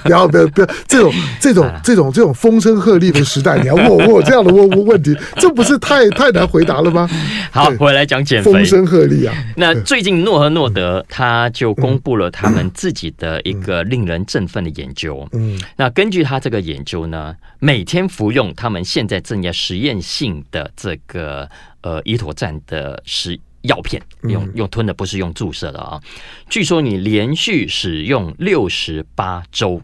[0.03, 0.67] 不要不要不要！
[0.87, 7.09] 这种这种这种这种风声鹤唳的时代，你要问我这样的问问问题，这不是太太难回答了吗？
[7.51, 8.53] 好，回来讲减肥。
[8.53, 9.35] 风声鹤唳啊！
[9.57, 15.29] 那最近诺和诺德他就公布了他们自己的一个令人振奋的研究。
[15.33, 21.49] 嗯，那根据他这个研究呢，每天服用他们现在正在实验性的这个
[21.83, 23.39] 呃依妥站的食。
[23.63, 26.01] 药片用用吞的，不是用注射的啊！
[26.49, 29.83] 据说你连续使用六十八周，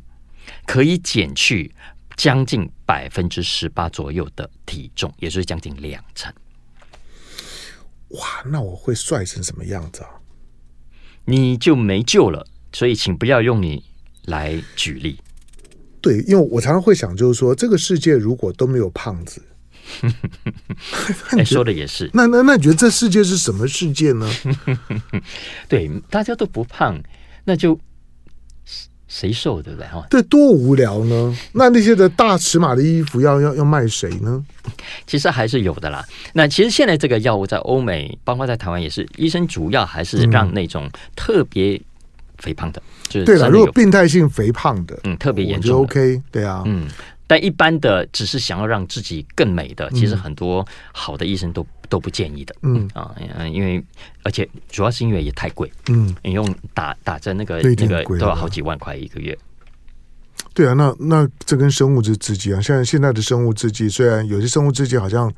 [0.67, 1.75] 可以减去
[2.17, 6.33] 将近百分之十八左右的体重，也就是将近两成。
[8.11, 10.11] 哇，那我会帅成什么样子啊？
[11.25, 12.47] 你就没救了。
[12.73, 13.85] 所以，请不要用你
[14.25, 15.17] 来举例。
[16.01, 19.41] 对，因为我常常会想，就是说，这个世界如果都没有胖子，
[21.37, 22.11] 哎， 说的也是。
[22.13, 24.29] 那那那你觉得这世界是什么世界呢？
[25.69, 26.99] 对，大家都不胖，
[27.45, 27.79] 那就
[29.07, 29.87] 谁瘦对不对？
[29.87, 31.37] 哈，对，多无聊呢。
[31.53, 34.45] 那那些的大尺码的衣服要要要卖谁呢？
[35.07, 36.05] 其实还是有的啦。
[36.33, 41.81] 那其实现在这个药物在欧美，包括在台湾也是，医生主要还是让那种特别
[42.39, 43.49] 肥胖的，嗯、就是对了。
[43.49, 46.89] 如果病态性肥胖的，嗯，特别严重就 OK，对啊，嗯。
[47.27, 52.55] 但一般的只是想要让自己更美的，其实很多好的医生都都不建议的。
[52.63, 53.15] 嗯啊，
[53.51, 53.83] 因为
[54.23, 55.73] 而且主要是因为也太贵。
[55.89, 59.37] 嗯，你用打打针那个那个都要好几万块一个月。
[60.53, 65.33] 对啊，那那这跟生物制剂剂啊，像现在的生物制剂，虽然有些生物制剂好像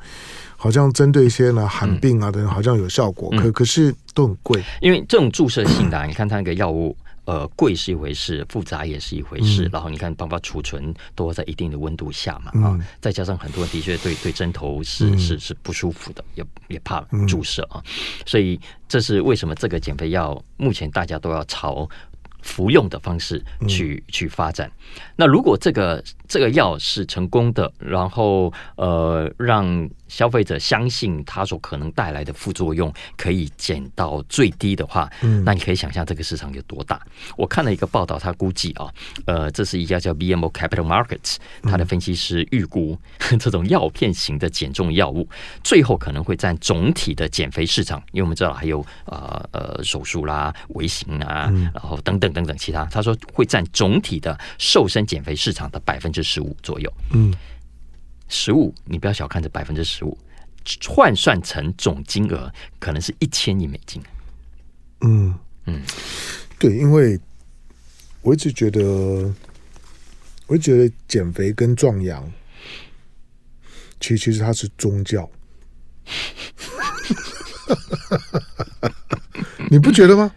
[0.56, 4.62] 好像针对一些呢罕病啊等好像有效果，可可是都很贵。
[4.80, 6.96] 因为这种注射性的，你看它那个药物。
[7.26, 9.66] 呃，贵是一回事，复杂也是一回事。
[9.66, 17.92] 嗯、然后你看，包括储存都在一定的温度下嘛，啊、嗯，再加上很多人的确对对针头是、嗯、是是不舒服的，也也怕注射啊，嗯、
[18.24, 18.58] 所以
[18.88, 21.88] 这是为什么这个减肥药目前大家都要朝
[22.42, 24.70] 服用的方式去、嗯、去发展。
[25.16, 29.90] 那如果这个这个药是成功的，然后呃让。
[30.08, 37.00] 消费者相信它所可能带来的副作用可以减到最低的话，嗯，那你可以想象这个市场有多大。
[37.36, 38.92] 我看了一个报道，他估计啊，
[39.26, 42.98] 呃，这是一家叫 BMO Capital Markets，他的分析师预估
[43.40, 45.28] 这种药片型的减重药物，
[45.62, 57.32] 最后可能会占总体的减肥市场，因为我们知道还有呃呃手术啦、微型啊，然后等等等等其他，他说会占总体的瘦身减肥市场的百分之十五左右，嗯。
[58.28, 60.16] 十五，你不要小看这百分之十五，
[60.88, 64.02] 换算成总金额可能是一千亿美金。
[65.00, 65.34] 嗯
[65.66, 65.82] 嗯，
[66.58, 67.18] 对，因为
[68.22, 68.80] 我一直觉得，
[70.46, 72.32] 我一直觉得减肥跟壮阳，
[74.00, 75.28] 其实其实它是宗教。
[79.70, 80.32] 你不觉得吗？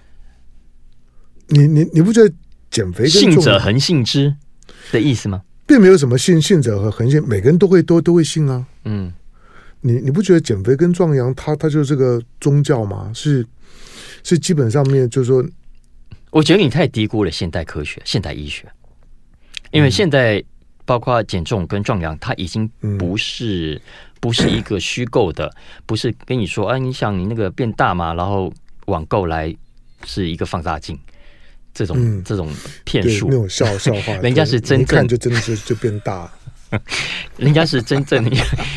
[1.48, 2.34] 你你你不觉得
[2.70, 4.36] 减肥跟信者恒信之
[4.92, 5.44] 的意思吗？
[5.70, 8.66] 并没有什么信信者和恒信，每个人都会都都会信啊。
[8.86, 9.14] 嗯，
[9.82, 13.12] 你你不觉得减肥跟壮阳，它它就是个宗教吗？
[13.14, 13.46] 是
[14.24, 15.46] 是基本上面就是说，
[16.32, 18.66] 我觉得你太低估了现代科学、现代医学，
[19.70, 20.44] 因为现在
[20.86, 23.82] 包括减重跟壮阳，它已经不是、嗯、
[24.20, 25.54] 不是一个虚构的，
[25.86, 28.52] 不是跟你说，啊，你想你那个变大嘛，然后
[28.88, 29.56] 网购来
[30.04, 31.00] 是一个放大镜。
[31.74, 32.52] 这种、嗯、这种
[32.84, 36.32] 骗术，那种笑笑话， 人家是真正就真的是就变大，
[37.38, 38.26] 人家是真正，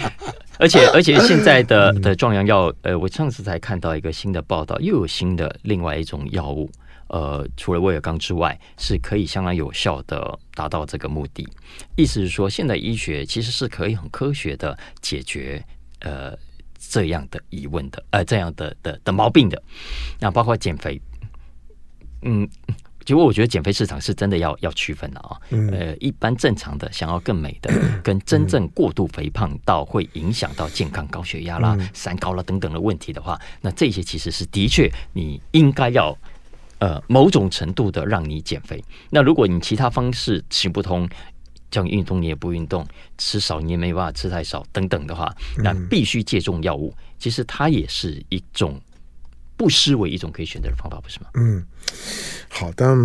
[0.58, 6.70] 而且而且现在的的壮阳药，呃，我上次才看到一个新的报道，又有新的另外一种药物，
[7.08, 11.48] 呃，除了威尔刚之外，是可以相当有效的达到这个目的。
[11.96, 15.62] 意思是说，现代医学其实是可以很科学的解决
[16.00, 16.36] 呃
[16.78, 19.60] 这样的疑问的，呃，这样的的的毛病的。
[20.20, 21.00] 那包括减肥，
[22.22, 22.48] 嗯。
[23.04, 36.16] 结果我觉得减肥市场是真的要要区分的啊，呃，一般正常的想要更美的， 跟真正过度肥胖到会影响到健康、高血压啦、三高啦等等的问题的话，那这些其实是的确你应该要
[36.78, 38.82] 呃某种程度的让你减肥。
[39.10, 41.08] 那如果你其他方式行不通，
[41.70, 42.86] 叫你运动你也不运动，
[43.18, 48.80] 吃少你也没办法吃太少等等的话，那必须借重药物，其实它也是一种。
[49.62, 51.26] 不失为一种可以选择的方法，不是吗？
[51.34, 51.64] 嗯，
[52.48, 52.98] 好，但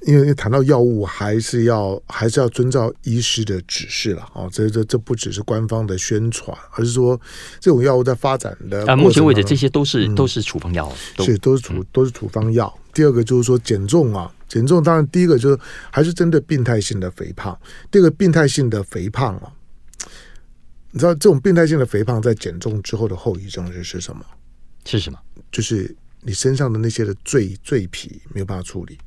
[0.00, 4.48] 因为谈到药物，还是要还是要遵照医师的指示了啊。
[4.50, 7.20] 这这这不只是官方的宣传，而是说
[7.60, 12.66] 这种药物在发展的啊，目前为止这些都是、嗯、都是处方药，是都是处都是处方药。
[12.76, 15.56] 嗯、第二个就是说减重啊，减重当然第一个就是
[15.92, 17.56] 还是针对病态性的肥胖。
[17.92, 19.52] 第二个病态性的肥胖啊，
[20.90, 24.24] 你知道这种病态性的肥胖在减重之后的后遗症是是什么？
[24.84, 25.18] 是什么？
[25.56, 28.98] 就是你身上的那些的赘赘皮没有办法处理，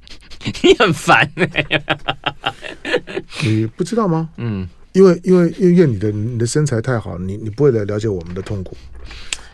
[0.64, 1.30] 你很烦
[3.44, 4.30] 你不知道吗？
[4.38, 8.74] 嗯，因为因为因为你的你的身材太好，你你不会来了解我们的痛苦。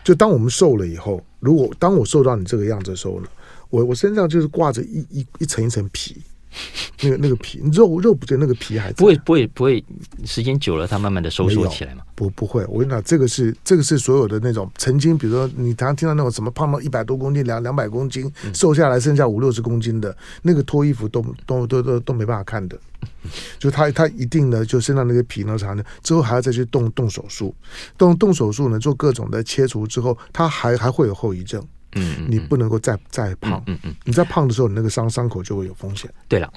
[0.01, 3.27] 就当我们瘦了以后，如果当我瘦到你这个样子的时候呢，
[3.69, 6.15] 我我身上就是挂着一一一层一层皮。
[7.01, 9.83] 那个那个皮肉肉不对，那个皮还不会不会不会，
[10.25, 12.03] 时间久了它慢慢的收缩起来嘛？
[12.15, 22.77] 不不会，我跟你讲，这个是这个是所有的那种曾经，比如说你常常听到那种什么胖到一百多公斤、两两百公斤，瘦下来剩下五六十公斤的，那个脱衣服都都都都都没办法看的。
[23.57, 27.55] 就他他一定呢，就身上那个皮呢啥的，之后还要再去动动手术，
[27.97, 31.65] 动动手术呢做各种的切除之后，他还还会有后遗症。
[31.95, 36.09] 嗯，嗯，你不能够再再胖，嗯嗯，嗯，你在胖的时候，你那个伤伤口就会有风险。
[36.27, 36.51] 对了，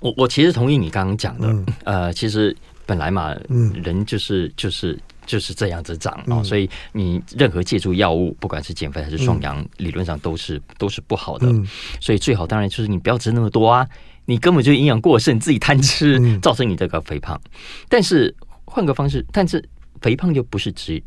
[0.00, 2.54] 我我其实同意你刚刚讲的，嗯、呃，其实
[2.86, 3.72] 本来嘛，嗯。
[3.82, 6.44] 人就是就是就是这样子长哦，嗯。
[6.44, 11.46] 所以你任何借助药物，不管是减肥还是壮阳，理论上都是都是不好的。
[11.48, 11.66] 嗯。
[12.00, 13.88] 所以最好当然就是你不要吃那么多啊，
[14.24, 16.40] 你根本就营养过剩，自己贪吃，嗯。
[16.40, 17.40] 造成你这个肥胖。
[17.88, 18.34] 但是
[18.64, 19.62] 换个方式，但是
[20.00, 21.02] 肥胖又不是只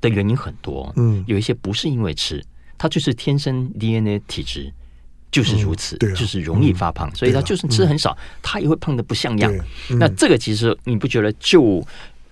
[0.00, 1.22] 的原因很多，嗯。
[1.26, 2.42] 有一些不是因为吃，
[2.78, 4.72] 它就是天生 DNA 体质。
[5.30, 9.54] 就是如此，嗯对啊就是容易发胖，嗯所以他就算吃很少，他也会胖的不像样。
[9.90, 11.86] 嗯那这个其实你不觉得就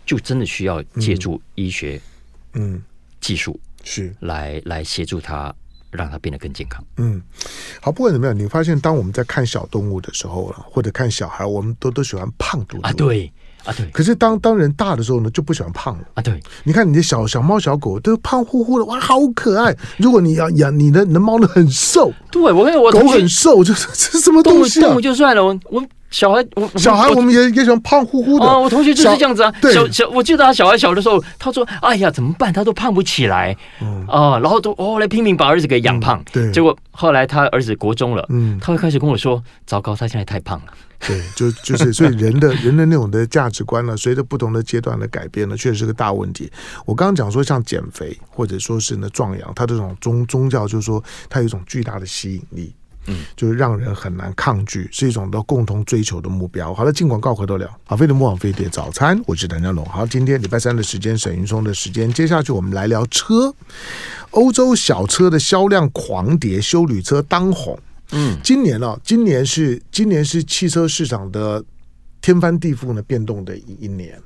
[0.06, 2.00] 就真的需要借助医学
[2.54, 2.82] 嗯
[3.20, 5.54] 技术是来来协助他，
[5.90, 6.82] 让他变得更健康？
[6.96, 7.20] 嗯，
[7.82, 12.92] 好，不管怎么样，你发现当我们在看小动物的时候了，或者看小孩，我们都都喜欢胖嘟嘟啊，。
[12.94, 13.30] 对
[13.66, 16.04] 啊，对可是当当人大的时候呢，就不喜欢胖了。
[16.14, 19.74] 啊，对，你看你的小小猫小狗都胖乎乎的，哇，好可爱。
[19.96, 25.00] 如果你要养你的你的猫呢很瘦，对我跟我狗很瘦，就是这 是什么东西啊动物？
[25.00, 28.46] 就算了，我我小孩我小孩我们也也喜欢胖乎乎的。
[28.46, 29.52] 哦，我同学就是这样子啊。
[29.60, 32.52] 对小小，我记得他小孩小的时候，他说：“哎呀，怎么办？
[32.52, 33.54] 他都胖不起来。”
[34.08, 36.18] 哦，然后都哦来拼命把儿子给养胖。
[36.20, 40.72] 嗯对结果后来他儿子国中了，嗯他会开始跟我说：“糟糕，他现在太胖了。
[40.98, 46.50] 对，就就是，所以人的人的那种的价值观呢，随着不同的阶段的改变呢，确实是个大问题。
[46.84, 52.74] 我刚刚讲说，像减肥或者说是呢壮阳，它这种宗宗教就是说，它有一种巨大的吸引力，
[53.06, 56.72] 嗯，就是让人很难抗拒，是一种的共同追求的目标。
[56.74, 57.68] 好了，进广告回头聊。
[57.84, 59.84] 好，飞碟魔网飞碟早餐，我是谭家龙。
[59.84, 63.54] 好，今天礼拜三的时间，沈云松的时间，接下去我们来聊车。
[64.30, 67.78] 欧洲小车的销量狂跌，修旅车当红。
[68.12, 71.64] 嗯，今年啊，今年是今年是汽车市场的
[72.20, 74.20] 天翻地覆呢变动的一一年，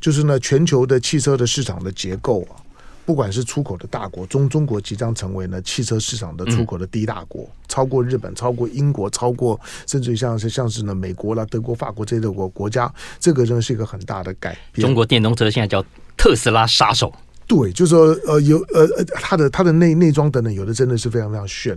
[0.00, 2.58] 就是呢全球的汽车的市场的结构啊，
[3.06, 14.84] 不管是出口的大国，中中国即将成为呢汽车市场的出口的第一大国，超过日本，超过英国，超过甚至于像是像是呢美国啦、德国、法国这些的国国家，这个真的是一个很大的改变。
[14.84, 15.84] 中国电动车现在叫
[16.16, 17.12] 特斯拉杀手。
[17.50, 21.76] 对，就是说呃有呃呃它的它的内内装等等，有的真的是非常非常炫。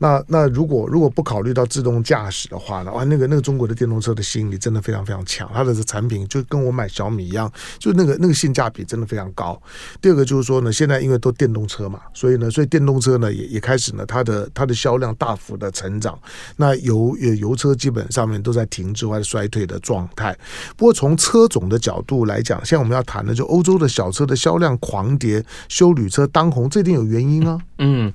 [0.00, 9.60] 那那如果如果不考虑到自动驾驶的话呢，哇，那个那个中国的电动车的吸引力真的非常非常强，它的产品就跟我买小米一样，就那个那个性价比真的非常高。
[10.02, 16.16] 第二个就是说呢，现在因为都电动车嘛，所以呢，所以电动车呢也也开始呢，它的它的销量大幅的成长。
[16.56, 20.36] 那油油车基本上面都在停滞或者衰退的状态。
[20.76, 27.58] 不过从车种的角度来讲，现在我们要谈的就欧洲的小车的销量狂跌，修旅车当红，这一定有原因啊。
[27.78, 28.12] 嗯，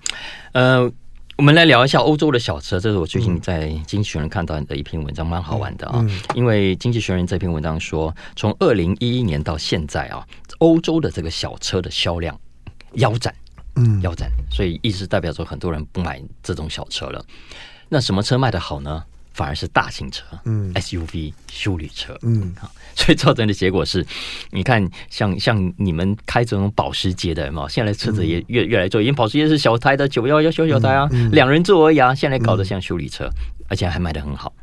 [0.54, 0.92] 呃。
[1.36, 6.06] 我们来聊一下欧洲的小车，这是我最近在《经济学人》看到的一篇文章，蛮好玩的啊。
[6.36, 10.24] 因为《经济学人》这篇文章说，从二零一一年到现在啊，
[10.60, 12.40] 欧洲的这个小车的销量
[12.94, 13.34] 腰斩，
[13.78, 17.26] 嗯，腰斩，所以意思代表说很多人不买这种小车了。
[17.90, 19.04] 那什么车卖的好呢？
[19.34, 22.54] 反而是大型车，嗯，SUV 修旅车，嗯，
[22.96, 24.06] 所以造成的结果是，
[24.52, 33.30] 你看像像你们开这种保时捷的嘛，现在车子也越越来越多，因为保时捷是小胎的九幺幺小小台啊，两人座而已啊，现在搞得像修理车，
[33.68, 34.54] 而且还卖的很好。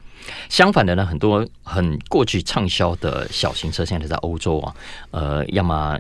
[0.48, 4.74] 相反的呢，很多很过去畅销的小型车，现在在欧洲啊，
[5.11, 5.98] 呃，要么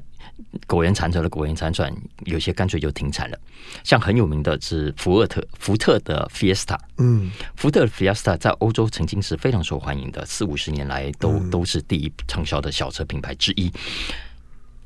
[0.66, 3.38] 苟延残喘的苟延残喘，有些干脆就停产了。
[3.84, 13.72] 像很有名的是福尔特福特的 Fiesta，嗯，福特 Fiesta 在欧洲曾经是非常受欢迎的，四五十年来都都是第一畅销的小车品牌之一。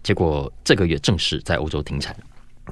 [0.03, 2.24] 结果这个月正式在欧洲停产了。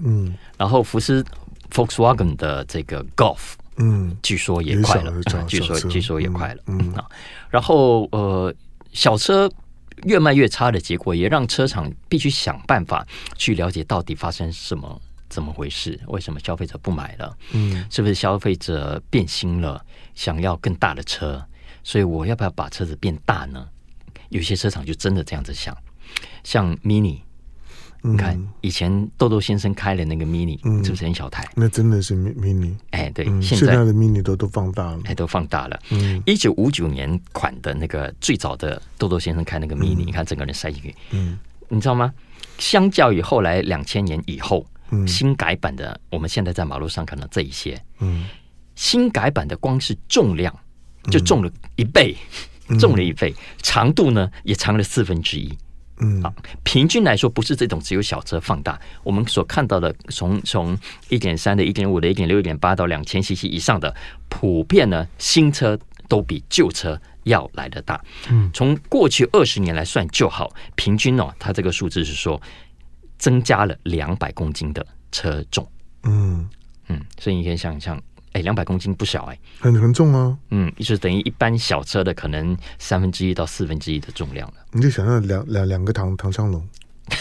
[0.03, 1.25] 嗯，然后福斯
[1.71, 6.93] Volkswagen 的这个 Golf，嗯，据说也快了，小 据说小据说也快了，嗯。
[6.93, 7.07] 啊，
[7.49, 8.55] 然后呃，
[8.93, 9.51] 小车
[10.05, 15.99] 越卖越差的结果，也让车厂必须想办法去了解到底发生什么，怎么回事？
[16.09, 17.37] 为什么消费者不买了？
[17.53, 19.85] 嗯，是不是消费者变心了，
[20.15, 21.45] 想要更大的车？
[21.85, 23.69] 所以我要不要把车子变大呢？
[24.29, 25.77] 有些车厂就真的这样子想，
[26.43, 27.21] 像 Mini。
[28.05, 31.49] 你看，以前豆豆先生开的那个 Mini，是不是很小台？
[31.55, 35.79] 那真的是 mini，哎，对，嗯、现在的 mini 都都放大了，哎，都放大了。
[35.91, 41.39] 嗯，一九五九年款的那个最早的豆豆先生开那个 Mini，、嗯、你看整个人塞进去，嗯，
[41.69, 42.13] 你知道吗？
[42.59, 48.27] 相较于后来两千年以后，嗯，新改版的，我们现在在马路上看到这一些，嗯，
[48.75, 50.53] 新改版的光是重量
[51.05, 52.17] 就重了一倍，
[52.67, 55.57] 嗯、重了一倍，长度呢也长了四分之一。
[56.03, 56.35] 嗯，啊，
[56.65, 60.77] 平均来说不是这种只有小车放大，我们所看到的从从
[61.09, 63.95] 一点三的、一点五的、一点六、一点八到两千 CC 以上的，
[64.29, 65.79] 普遍呢新车
[66.09, 68.03] 都比旧车要来的大。
[68.29, 72.41] 嗯，从过去二十年来算就好，平均哦，它这个数字是说
[73.17, 75.67] 增加了两百公斤的车重。
[76.03, 76.49] 嗯
[76.89, 78.03] 嗯，所以你可以想象，
[78.33, 80.37] 哎，两百公斤不小哎，很很重啊。
[80.51, 84.55] 嗯，就是等于一般小车的可能三分之一到四分之一的重量了。
[84.73, 86.67] 你就想象两两两个唐唐香龙，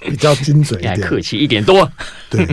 [0.00, 1.88] 比较精准一点，客气一点多。
[2.28, 2.44] 对，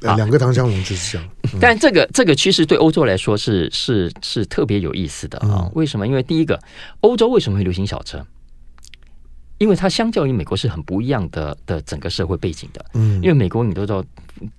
[0.00, 1.28] 两两个唐香龙就是这样。
[1.52, 5.68] 嗯、但这个这个趋势对欧洲来说是是是特别有意思的啊。
[5.74, 6.06] 为什么？
[6.06, 6.60] 因为第一个，
[7.00, 8.24] 欧洲为什么会流行小车？
[9.58, 12.84] 因为它相较于美国是很不一样的的整个社会背景的。
[12.94, 14.04] 嗯，因为美国你都知道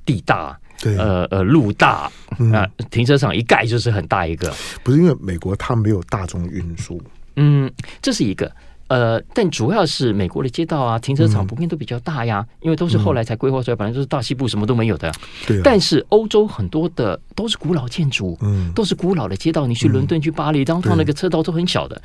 [0.05, 0.59] 地大。
[0.84, 2.11] 对，呃呃，路大，
[2.51, 4.53] 啊，停车场一盖就是很大一个。
[4.84, 7.01] 不是因为美国它没有大众运输，
[7.38, 7.71] 嗯，
[8.01, 8.51] 这是一个。
[8.89, 15.11] 呃，但主要是美国的街道啊，停车场普遍都比较大呀，因为都是后来才规划出来，本来就是大西部什么都没有的。
[15.47, 15.61] 对。
[15.63, 19.65] 但是欧洲很多的都是古老建筑，嗯，都是古老的街道。
[19.65, 21.99] 你去伦敦、去巴黎，当中那个车道都很小的，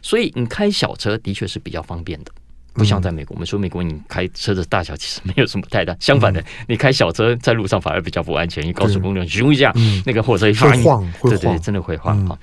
[0.00, 2.32] 所以你开小车的确是比较方便的。
[2.72, 8.62] 不像在美国，我们说美国你开车的大小其实没有什么太大， 相反的，你开小车在路上反而比较不安全。
[8.62, 9.72] 因为高速公路咻一下，
[10.06, 12.38] 那个货车一发，会晃，会晃，对对，真的会晃啊。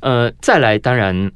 [0.00, 1.30] 呃，再来，当然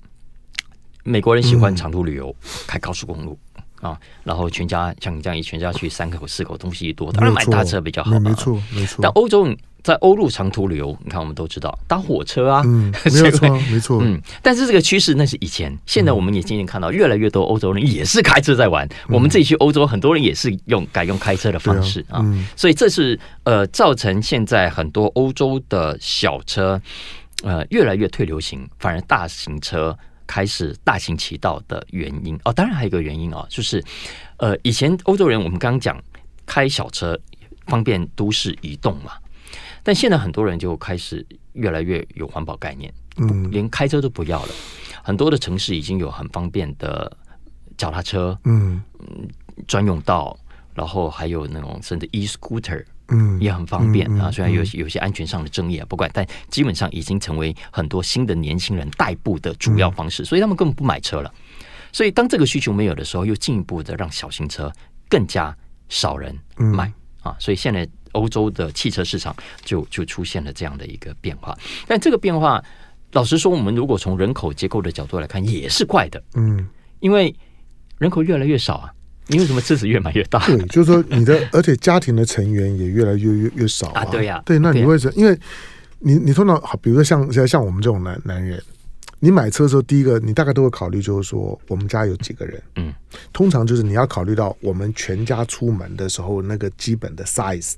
[1.05, 2.35] 美国人喜欢长途旅游，
[2.67, 3.39] 开高速公路
[3.83, 8.19] 啊，然后全家像你这样一全家去三口四口东西多，当然买大车比较好。
[8.21, 9.01] 没错，没错。
[9.03, 9.55] 但欧洲。
[9.83, 14.23] 在欧陆长途旅游，你看我们都知道搭火车啊，嗯， 没有错，没错，嗯。
[14.41, 18.89] 但是这个趋势那是以前，现在我们也渐渐看到越来越多欧洲人也是开车在玩。
[19.09, 22.25] 我们自己去欧洲，很多人也是用改用开车的方式啊，
[22.55, 26.81] 所以这是呃造成现在很多欧洲的小车
[27.43, 32.53] 呃越来越退流行，反而大型车开始大行其道的原因哦。
[32.53, 33.83] 当然还有一个原因啊，就是
[34.39, 36.03] 呃以前欧洲人我们刚刚讲
[36.47, 37.19] 开小车
[37.67, 39.13] 方便都市移动嘛。
[39.83, 44.49] 但现在很多人就开始越来越有环保概念，嗯，连开车都不要了。
[45.03, 47.11] 很多的城市已经有很方便的
[47.77, 48.81] 脚踏车，嗯，
[49.67, 50.39] 专用道，
[50.73, 54.31] 然后还有那种甚至 e-scooter，嗯，也很方便啊。
[54.31, 61.33] 虽然有有些安全上的争议啊，不管，但基本上已经成为很多新的年轻人代步的主要方式，所以他们根本不买车了。
[61.93, 64.73] 所以当这个需求没有的时候，又进一步的让小型车
[65.09, 65.57] 更加
[65.89, 66.93] 少人买
[67.23, 67.37] 啊。
[67.39, 67.89] 所以现在。
[68.13, 69.35] 欧洲的汽车市场
[69.65, 71.57] 就就出现了这样的一个变化，
[71.87, 72.63] 但这个变化，
[73.13, 76.23] 老实说，我们如果从人口结构的角度来看，也是怪的。
[76.35, 76.69] 嗯，
[77.01, 77.35] 因为
[77.97, 78.93] 人口越来越少啊，
[79.29, 80.45] 你为什么车子越买越大？
[80.47, 84.05] 对，就是说你的，而且家庭的成员也越来越越越少啊。
[84.07, 85.15] 对呀，对，那你为什么？
[85.17, 85.39] 因为
[85.99, 88.63] 你你通常好，比如说像像像我们这种男男人。
[89.25, 92.61] 你买车的时候，第一个你大概都会考虑，就是说我们家有几个人。
[92.75, 92.93] 嗯，
[93.33, 97.75] 通常就是你要考虑到我们全家出门的时候那个基本的 size。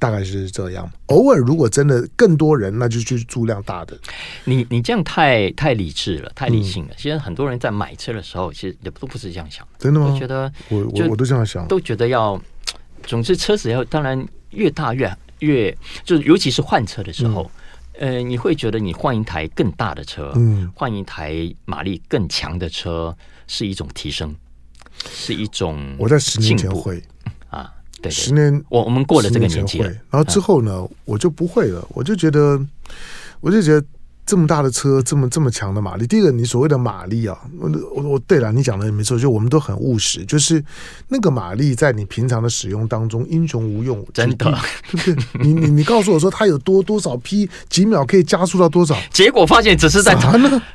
[0.00, 0.90] 嗯，大概是这样。
[1.06, 3.96] 偶尔如果真的更多人，那就去租量大的。
[4.44, 6.94] 你你这样太太理智了，太理性了。
[6.96, 9.72] 其实很多人在买车的时候，其实也都不是这样想的。
[9.78, 10.10] 真的吗？
[10.12, 12.40] 我觉得我我我都这样想，都觉得要，
[13.04, 17.42] 总之车子要当然越大越越，就是尤其是换车的时候。
[17.42, 17.50] 嗯
[17.98, 23.14] 呃，你会觉得你换一台更大的车，嗯，换一台马力更强的车
[23.46, 24.34] 是一种提升，
[25.10, 27.02] 是一种我在十年前会啊，
[28.02, 32.60] 对，十年我我们过了这个年纪，然后之后呢，我就不会了，我就觉得，
[33.40, 33.86] 我就觉得。
[34.30, 36.06] 这么大的车，这么这么强的马力。
[36.06, 40.64] 第一个，你所谓的马力啊，我我我，对了，你讲的也没错，就我们都很务实，就是
[41.08, 44.56] 那个马力在你平常的使用当中英雄无用，真的，
[45.02, 45.42] 对不对？
[45.42, 48.94] 你你你告诉我说它有多多少匹几秒可以加速到多少？
[49.12, 50.14] 结果发现只是在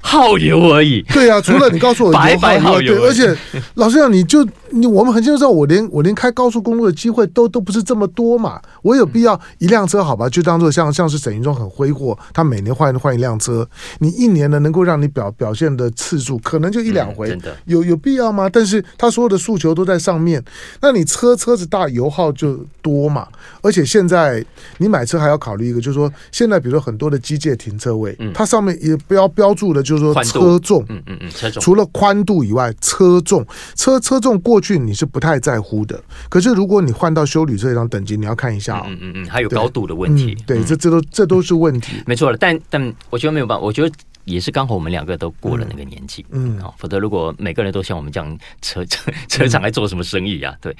[0.01, 1.01] 耗油而已。
[1.13, 3.33] 对啊，除了你告诉我白白耗油，对，而且
[3.75, 10.27] 老实讲，你就你我们很清楚知道，我连我连开高速公路的机会都都不是这么多嘛，我有必要一辆车好吧？
[10.27, 13.44] 就当做像像是沈云中很挥霍，他每年换换一辆车。
[13.45, 13.67] 车，
[13.99, 18.49] 你一年呢能够让你表表现的次数可能就一两回，有有必要吗？
[18.49, 20.43] 但是他所有的诉求都在上面，
[20.81, 23.27] 那你车车子大，油耗就多嘛。
[23.61, 24.43] 而且现在
[24.79, 31.61] 你买车还要考虑一个，就是说现在比如说很多的机械停车位，它上面也不要标注的，就是说车重，嗯嗯嗯，车重。
[31.61, 33.45] 除了宽度以外，车重。
[33.75, 42.37] 车车重过去你是不太在乎的，可是如果你换到修旅车这张等级，你要看一下，嗯嗯嗯，还有高度的问题，对，这这都这都是问题，没错了。
[42.37, 43.34] 但但我觉得。
[43.35, 50.57] 没有办法，我觉得也是刚好我们两个都过了那个年纪，嗯，啊，否则如果每个人都像我们这样车车车厂来做什么生意啊？
[50.61, 50.75] 对，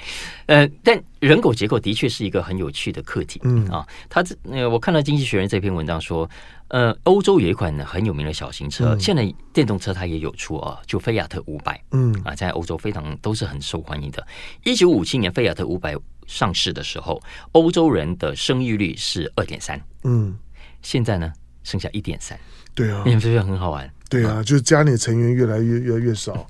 [0.46, 6.28] 呃，但人口结构的确是一个很有趣的课题，嗯啊，他这呃，我看到《经济学人》这篇文章说，
[6.68, 14.26] 呃，欧洲有一款很有名的小型车，现在电动车它也有出啊，就菲亚特五百，嗯啊，在欧洲非常都是很受欢迎的。
[14.64, 15.94] 一九五七年菲亚特五百
[16.26, 20.36] 上市的时候，欧洲人的生育率是二点三，嗯，
[20.82, 21.32] 现在呢？
[21.66, 22.38] 剩下一点三，
[22.76, 23.90] 对啊，你们是不是很好玩？
[24.08, 26.46] 对啊，就是家里成员越来越越来越少，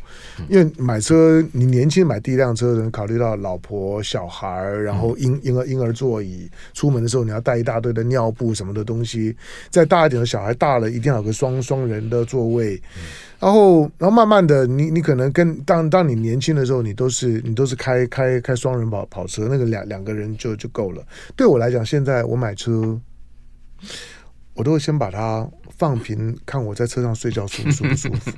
[0.46, 9.34] 因为买车，你年轻买第一辆车的人考虑到老婆、小孩，然后婴婴儿婴儿座椅，出门的时候你要带一大堆的尿布什么的东西，
[9.70, 12.78] 再大一点的小孩大了，一定要有个双双人的座位，
[13.40, 21.02] 然后然后慢慢的，你你可能跟当当你年轻的时候，你都是你都是开开开双人跑跑车，那个两两个人就就够了。
[21.34, 23.00] 对我来讲，现在我买车，
[24.56, 25.48] 我都会先把它。
[25.78, 27.84] 放平，看我在车上睡觉舒不舒
[28.14, 28.32] 服？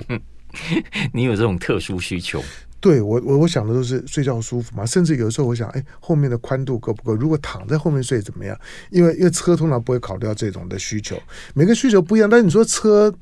[1.13, 2.43] 你有这种特殊需求？
[2.81, 4.85] 对我，我我想的都是睡觉舒服嘛。
[4.85, 7.15] 甚至有的时候，我想，哎，后面的宽度够不够？
[7.15, 8.59] 如果躺在后面睡怎么样？
[8.89, 11.17] 因为因为车通常不会考虑到这种的需求，
[11.53, 12.29] 每个需求不一样。
[12.29, 13.13] 但是你说车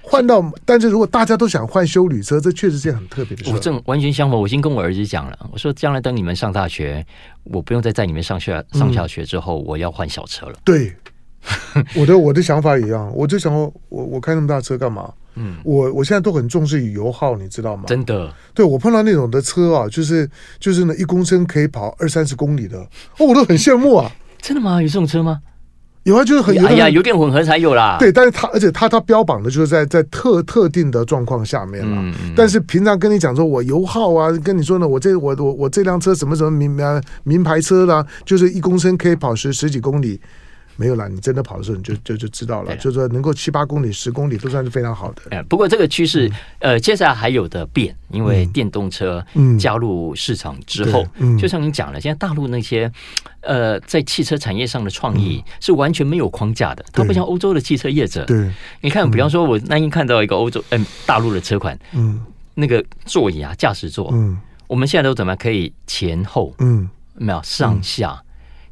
[0.00, 3.52] 换到，但是如果大家都想换修旅车，这确实是件很特别的事。
[3.52, 7.06] 我正完全相反，我已经跟我儿子讲了，我说将来等你们上大学，
[7.44, 10.58] 我不用再在你们上学上下学之后，我要换小车了。
[10.64, 10.92] 对。
[11.96, 15.12] 我的我的想法一样，我就想说，我我开那么大车干嘛？
[15.34, 17.84] 嗯，我我现在都很重视油耗，你知道吗？
[17.86, 20.28] 真的，对我碰到那种的车啊，就是
[20.60, 22.78] 就是呢一公升可以跑二三十公里的，
[23.18, 24.10] 哦，我都很羡慕啊。
[24.40, 24.82] 真的吗？
[24.82, 25.40] 有这种车吗？
[26.02, 27.96] 有啊，就是很哎呀，油电混合才有啦。
[27.98, 31.96] 对，但是它而且它它标榜的就是在在特特定的状况下面了。
[31.96, 32.32] 嗯嗯。
[32.36, 36.76] 但是平常跟你讲说我油耗啊，跟你说呢，我这我我我这辆车什么什么名
[37.22, 40.20] 名牌车啦，就是一公升可以跑十十几公里。
[40.76, 45.22] 没有啦，你真的跑的时候你就就就知道了，就是说能够七八公里、十公里都算是非常好的。
[45.30, 46.28] 哎，不过这个趋势，
[46.60, 49.24] 嗯、呃，接下来还有的变，因为电动车
[49.58, 52.90] 加入市场之后，嗯嗯、就像你讲了，现在大陆那些
[53.40, 58.24] 呃在汽车产业上的创意是完全没有框架的，它、嗯、不像欧洲的汽车业者。
[58.24, 58.50] 对，
[58.80, 62.20] 你看，比方说，我那天看到一个欧洲嗯、呃、大陆的车款，嗯，
[62.54, 68.20] 那个座椅啊，驾驶座，嗯，我们现在都怎么样可以前后，嗯，没有上下。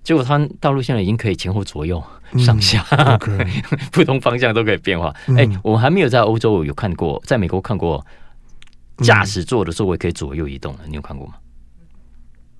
[0.01, 2.03] 嗯结果它道路现在已经可以前后左右、
[2.39, 5.09] 上下，嗯 okay、 不同方向都可以变化。
[5.29, 8.05] 哎、嗯欸，我们还没有在欧洲有看过，在美国看过
[8.99, 11.35] 驾驶座的座位可以左右移动的，你有看过吗？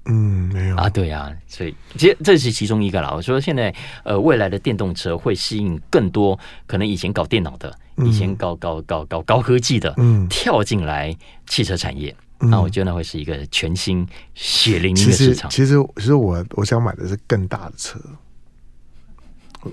[0.05, 0.89] 嗯，没有啊。
[0.91, 3.13] 对啊，所以其实这是其中一个啦。
[3.15, 3.75] 我说现在
[4.05, 7.75] 呃，未来的电动车会吸引更多可能以前搞电脑的、
[8.05, 11.17] 以前搞搞搞搞高科技的，嗯，跳进来
[11.47, 12.15] 汽车产业。
[12.41, 15.51] 那、嗯、我觉得那会是一个全新血淋淋的市场。
[15.51, 18.01] 其实，其实，其实我我想买的是更大的车。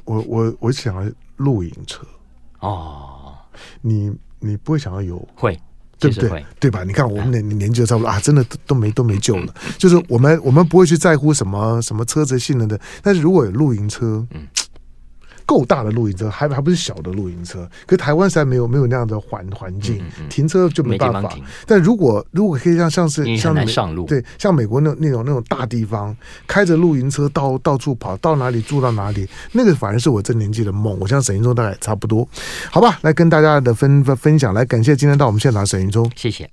[0.04, 2.06] 我我我想要露营车。
[2.60, 3.36] 哦，
[3.82, 5.58] 你你不会想要有会，
[5.98, 6.46] 对不对？
[6.60, 6.84] 对吧？
[6.84, 9.54] 你看我们年年纪都差不多啊，真的都都没都没救了。
[9.78, 14.46] 就是我们我们不会去在乎什么什么车子性能的，但是如果有露营车，嗯。
[15.48, 17.68] 够大的露营车，还还不是小的露营车。
[17.88, 21.34] 可是台湾实在没有没有那样的环环境，停车就没办法。
[21.66, 30.96] 但如果如果可以像像是像上路对，像美国那那种那种大地方，开着露营车到到处跑，到哪里住到哪里，那个反而是我这年纪的梦。
[31.00, 32.28] 我像沈云中大概差不多，
[32.70, 33.00] 好吧？
[33.02, 36.50] 来跟大家的分分分享，来感谢今天到我们现场沈云中，谢谢。